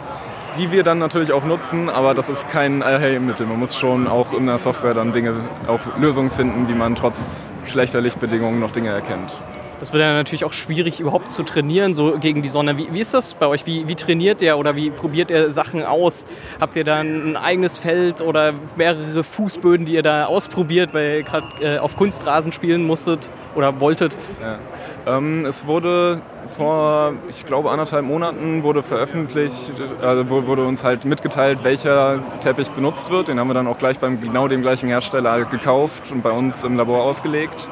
die 0.56 0.72
wir 0.72 0.82
dann 0.82 0.98
natürlich 0.98 1.30
auch 1.32 1.44
nutzen, 1.44 1.88
aber 1.88 2.14
das 2.14 2.28
ist 2.28 2.48
kein 2.48 2.82
Allheilmittel. 2.82 3.46
Man 3.46 3.60
muss 3.60 3.76
schon 3.76 4.08
auch 4.08 4.32
in 4.32 4.46
der 4.46 4.58
Software 4.58 4.94
dann 4.94 5.12
Dinge, 5.12 5.34
auch 5.68 5.80
Lösungen 6.00 6.30
finden, 6.30 6.66
wie 6.68 6.74
man 6.74 6.96
trotz 6.96 7.48
schlechter 7.64 8.00
Lichtbedingungen 8.00 8.58
noch 8.58 8.72
Dinge 8.72 8.88
erkennt. 8.88 9.32
Das 9.80 9.92
wird 9.92 10.02
dann 10.02 10.14
natürlich 10.14 10.44
auch 10.44 10.52
schwierig, 10.52 10.98
überhaupt 10.98 11.30
zu 11.30 11.44
trainieren, 11.44 11.94
so 11.94 12.18
gegen 12.18 12.42
die 12.42 12.48
Sonne. 12.48 12.76
Wie, 12.76 12.92
wie 12.92 13.00
ist 13.00 13.14
das 13.14 13.34
bei 13.34 13.46
euch? 13.46 13.64
Wie, 13.66 13.86
wie, 13.86 13.94
trainiert 13.94 14.42
ihr 14.42 14.58
oder 14.58 14.74
wie 14.74 14.90
probiert 14.90 15.30
ihr 15.30 15.50
Sachen 15.50 15.84
aus? 15.84 16.26
Habt 16.60 16.74
ihr 16.76 16.84
da 16.84 16.98
ein 16.98 17.36
eigenes 17.36 17.78
Feld 17.78 18.20
oder 18.20 18.54
mehrere 18.76 19.22
Fußböden, 19.22 19.86
die 19.86 19.94
ihr 19.94 20.02
da 20.02 20.26
ausprobiert, 20.26 20.94
weil 20.94 21.18
ihr 21.18 21.22
gerade 21.22 21.46
äh, 21.60 21.78
auf 21.78 21.96
Kunstrasen 21.96 22.50
spielen 22.50 22.84
musstet 22.84 23.30
oder 23.54 23.78
wolltet? 23.80 24.16
Ja. 24.40 24.58
Ähm, 25.06 25.46
es 25.46 25.66
wurde 25.66 26.20
vor, 26.56 27.12
ich 27.28 27.46
glaube, 27.46 27.70
anderthalb 27.70 28.04
Monaten 28.04 28.64
wurde 28.64 28.82
veröffentlicht, 28.82 29.72
also 30.02 30.28
wurde 30.28 30.64
uns 30.64 30.82
halt 30.82 31.04
mitgeteilt, 31.04 31.60
welcher 31.62 32.20
Teppich 32.40 32.70
benutzt 32.70 33.10
wird. 33.10 33.28
Den 33.28 33.38
haben 33.38 33.48
wir 33.48 33.54
dann 33.54 33.68
auch 33.68 33.78
gleich 33.78 33.98
beim 34.00 34.20
genau 34.20 34.48
dem 34.48 34.60
gleichen 34.60 34.88
Hersteller 34.88 35.44
gekauft 35.44 36.10
und 36.10 36.22
bei 36.22 36.30
uns 36.30 36.64
im 36.64 36.76
Labor 36.76 37.04
ausgelegt 37.04 37.68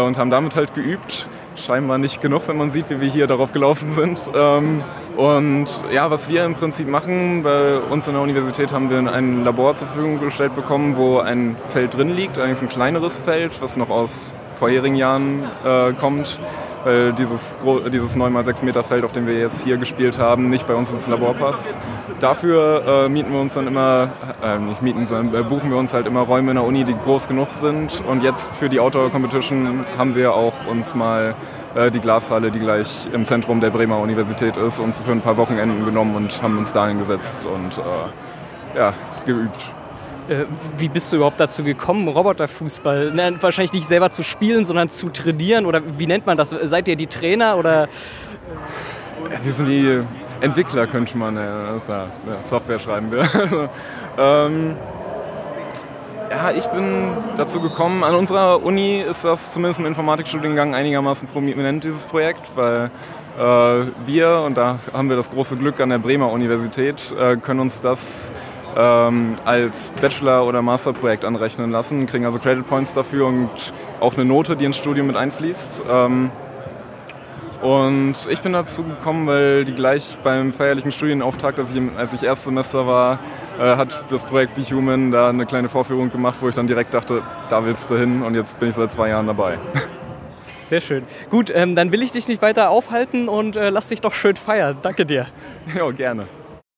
und 0.00 0.18
haben 0.18 0.30
damit 0.30 0.56
halt 0.56 0.74
geübt. 0.74 1.28
Scheinbar 1.56 1.98
nicht 1.98 2.20
genug, 2.20 2.48
wenn 2.48 2.56
man 2.56 2.70
sieht, 2.70 2.88
wie 2.88 3.00
wir 3.00 3.08
hier 3.08 3.26
darauf 3.26 3.52
gelaufen 3.52 3.90
sind. 3.90 4.18
Ähm, 4.34 4.82
und 5.16 5.66
ja, 5.92 6.10
was 6.10 6.28
wir 6.30 6.44
im 6.44 6.54
Prinzip 6.54 6.88
machen, 6.88 7.42
bei 7.42 7.78
uns 7.78 8.06
in 8.06 8.14
der 8.14 8.22
Universität 8.22 8.72
haben 8.72 8.88
wir 8.88 8.98
ein 9.12 9.44
Labor 9.44 9.74
zur 9.76 9.88
Verfügung 9.88 10.20
gestellt 10.20 10.56
bekommen, 10.56 10.96
wo 10.96 11.18
ein 11.18 11.56
Feld 11.68 11.94
drin 11.94 12.08
liegt, 12.08 12.38
allerdings 12.38 12.62
ein 12.62 12.70
kleineres 12.70 13.18
Feld, 13.18 13.60
was 13.60 13.76
noch 13.76 13.90
aus 13.90 14.32
vorherigen 14.58 14.94
Jahren 14.94 15.44
äh, 15.64 15.92
kommt, 15.92 16.38
weil 16.84 17.12
dieses, 17.12 17.54
dieses 17.92 18.16
9x6 18.16 18.64
Meter 18.64 18.82
Feld, 18.82 19.04
auf 19.04 19.12
dem 19.12 19.26
wir 19.26 19.38
jetzt 19.38 19.62
hier 19.62 19.76
gespielt 19.76 20.18
haben, 20.18 20.50
nicht 20.50 20.66
bei 20.66 20.74
uns 20.74 20.90
ins 20.90 21.06
Labor 21.06 21.34
passt. 21.34 21.76
Dafür 22.20 23.04
äh, 23.04 23.08
mieten 23.08 23.32
wir 23.32 23.40
uns 23.40 23.54
dann 23.54 23.66
immer, 23.66 24.10
äh, 24.42 24.58
nicht 24.58 24.82
mieten, 24.82 25.06
sondern 25.06 25.34
äh, 25.34 25.44
buchen 25.44 25.70
wir 25.70 25.76
uns 25.76 25.92
halt 25.94 26.06
immer 26.06 26.20
Räume 26.20 26.50
in 26.50 26.56
der 26.56 26.64
Uni, 26.64 26.84
die 26.84 26.94
groß 26.94 27.28
genug 27.28 27.50
sind. 27.50 28.02
Und 28.08 28.22
jetzt 28.22 28.54
für 28.54 28.68
die 28.68 28.80
Outdoor 28.80 29.10
Competition 29.10 29.84
haben 29.96 30.14
wir 30.14 30.34
auch 30.34 30.66
uns 30.66 30.94
mal 30.94 31.34
äh, 31.74 31.90
die 31.90 32.00
Glashalle, 32.00 32.50
die 32.50 32.58
gleich 32.58 33.08
im 33.12 33.24
Zentrum 33.24 33.60
der 33.60 33.70
Bremer 33.70 33.98
Universität 33.98 34.56
ist, 34.56 34.80
uns 34.80 35.00
für 35.00 35.12
ein 35.12 35.20
paar 35.20 35.36
Wochenenden 35.36 35.84
genommen 35.84 36.14
und 36.16 36.42
haben 36.42 36.58
uns 36.58 36.72
dahin 36.72 36.98
gesetzt 36.98 37.46
und 37.46 37.78
äh, 37.78 38.78
ja, 38.78 38.94
geübt. 39.26 39.74
Äh, 40.28 40.44
wie 40.78 40.88
bist 40.88 41.12
du 41.12 41.16
überhaupt 41.16 41.40
dazu 41.40 41.64
gekommen, 41.64 42.06
Roboterfußball? 42.08 43.12
Na, 43.14 43.42
wahrscheinlich 43.42 43.72
nicht 43.72 43.86
selber 43.86 44.10
zu 44.10 44.22
spielen, 44.22 44.64
sondern 44.64 44.88
zu 44.88 45.08
trainieren 45.08 45.66
oder 45.66 45.82
wie 45.98 46.06
nennt 46.06 46.26
man 46.26 46.36
das? 46.36 46.50
Seid 46.50 46.88
ihr 46.88 46.96
die 46.96 47.08
Trainer 47.08 47.56
oder? 47.56 47.88
Ja, 49.30 49.44
wir 49.44 49.52
sind 49.52 49.66
die 49.66 50.00
Entwickler, 50.40 50.86
könnte 50.86 51.16
man 51.18 51.36
ja, 51.36 51.76
ja 51.76 52.08
Software 52.42 52.78
schreiben 52.78 53.10
wir. 53.10 53.22
ähm, 54.18 54.76
ja, 56.30 56.50
ich 56.50 56.66
bin 56.66 57.12
dazu 57.36 57.60
gekommen. 57.60 58.04
An 58.04 58.14
unserer 58.14 58.64
Uni 58.64 59.00
ist 59.00 59.24
das 59.24 59.52
zumindest 59.52 59.80
im 59.80 59.86
Informatikstudiengang 59.86 60.74
einigermaßen 60.74 61.28
prominent, 61.28 61.84
dieses 61.84 62.04
Projekt, 62.04 62.52
weil 62.54 62.90
äh, 63.38 63.86
wir, 64.06 64.42
und 64.46 64.56
da 64.56 64.78
haben 64.92 65.08
wir 65.08 65.16
das 65.16 65.30
große 65.30 65.56
Glück 65.56 65.80
an 65.80 65.90
der 65.90 65.98
Bremer 65.98 66.32
Universität, 66.32 67.14
äh, 67.18 67.36
können 67.36 67.60
uns 67.60 67.80
das 67.80 68.32
ähm, 68.76 69.34
als 69.44 69.92
Bachelor- 70.00 70.46
oder 70.46 70.62
Masterprojekt 70.62 71.24
anrechnen 71.24 71.70
lassen, 71.70 72.06
kriegen 72.06 72.24
also 72.24 72.38
Credit 72.38 72.66
Points 72.66 72.94
dafür 72.94 73.26
und 73.26 73.50
auch 74.00 74.14
eine 74.14 74.24
Note, 74.24 74.56
die 74.56 74.64
ins 74.64 74.76
Studium 74.76 75.06
mit 75.06 75.16
einfließt. 75.16 75.84
Ähm, 75.88 76.30
und 77.62 78.14
ich 78.28 78.42
bin 78.42 78.52
dazu 78.52 78.82
gekommen, 78.82 79.28
weil 79.28 79.64
die 79.64 79.72
gleich 79.72 80.18
beim 80.24 80.52
feierlichen 80.52 80.90
Studienauftakt, 80.90 81.60
als 81.60 81.72
ich, 81.72 81.80
als 81.96 82.12
ich 82.12 82.24
Erstsemester 82.24 82.88
war, 82.88 83.20
äh, 83.60 83.76
hat 83.76 84.04
das 84.10 84.24
Projekt 84.24 84.56
Be 84.56 84.62
Human 84.62 85.12
da 85.12 85.28
eine 85.28 85.46
kleine 85.46 85.68
Vorführung 85.68 86.10
gemacht, 86.10 86.38
wo 86.40 86.48
ich 86.48 86.56
dann 86.56 86.66
direkt 86.66 86.92
dachte, 86.92 87.22
da 87.50 87.64
willst 87.64 87.88
du 87.88 87.96
hin 87.96 88.22
und 88.22 88.34
jetzt 88.34 88.58
bin 88.58 88.70
ich 88.70 88.74
seit 88.74 88.92
zwei 88.92 89.10
Jahren 89.10 89.28
dabei. 89.28 89.58
Sehr 90.64 90.80
schön. 90.80 91.04
Gut, 91.30 91.52
ähm, 91.54 91.76
dann 91.76 91.92
will 91.92 92.02
ich 92.02 92.10
dich 92.10 92.26
nicht 92.26 92.42
weiter 92.42 92.70
aufhalten 92.70 93.28
und 93.28 93.54
äh, 93.54 93.68
lass 93.68 93.90
dich 93.90 94.00
doch 94.00 94.14
schön 94.14 94.34
feiern. 94.36 94.78
Danke 94.82 95.06
dir. 95.06 95.26
Ja, 95.76 95.88
gerne. 95.90 96.26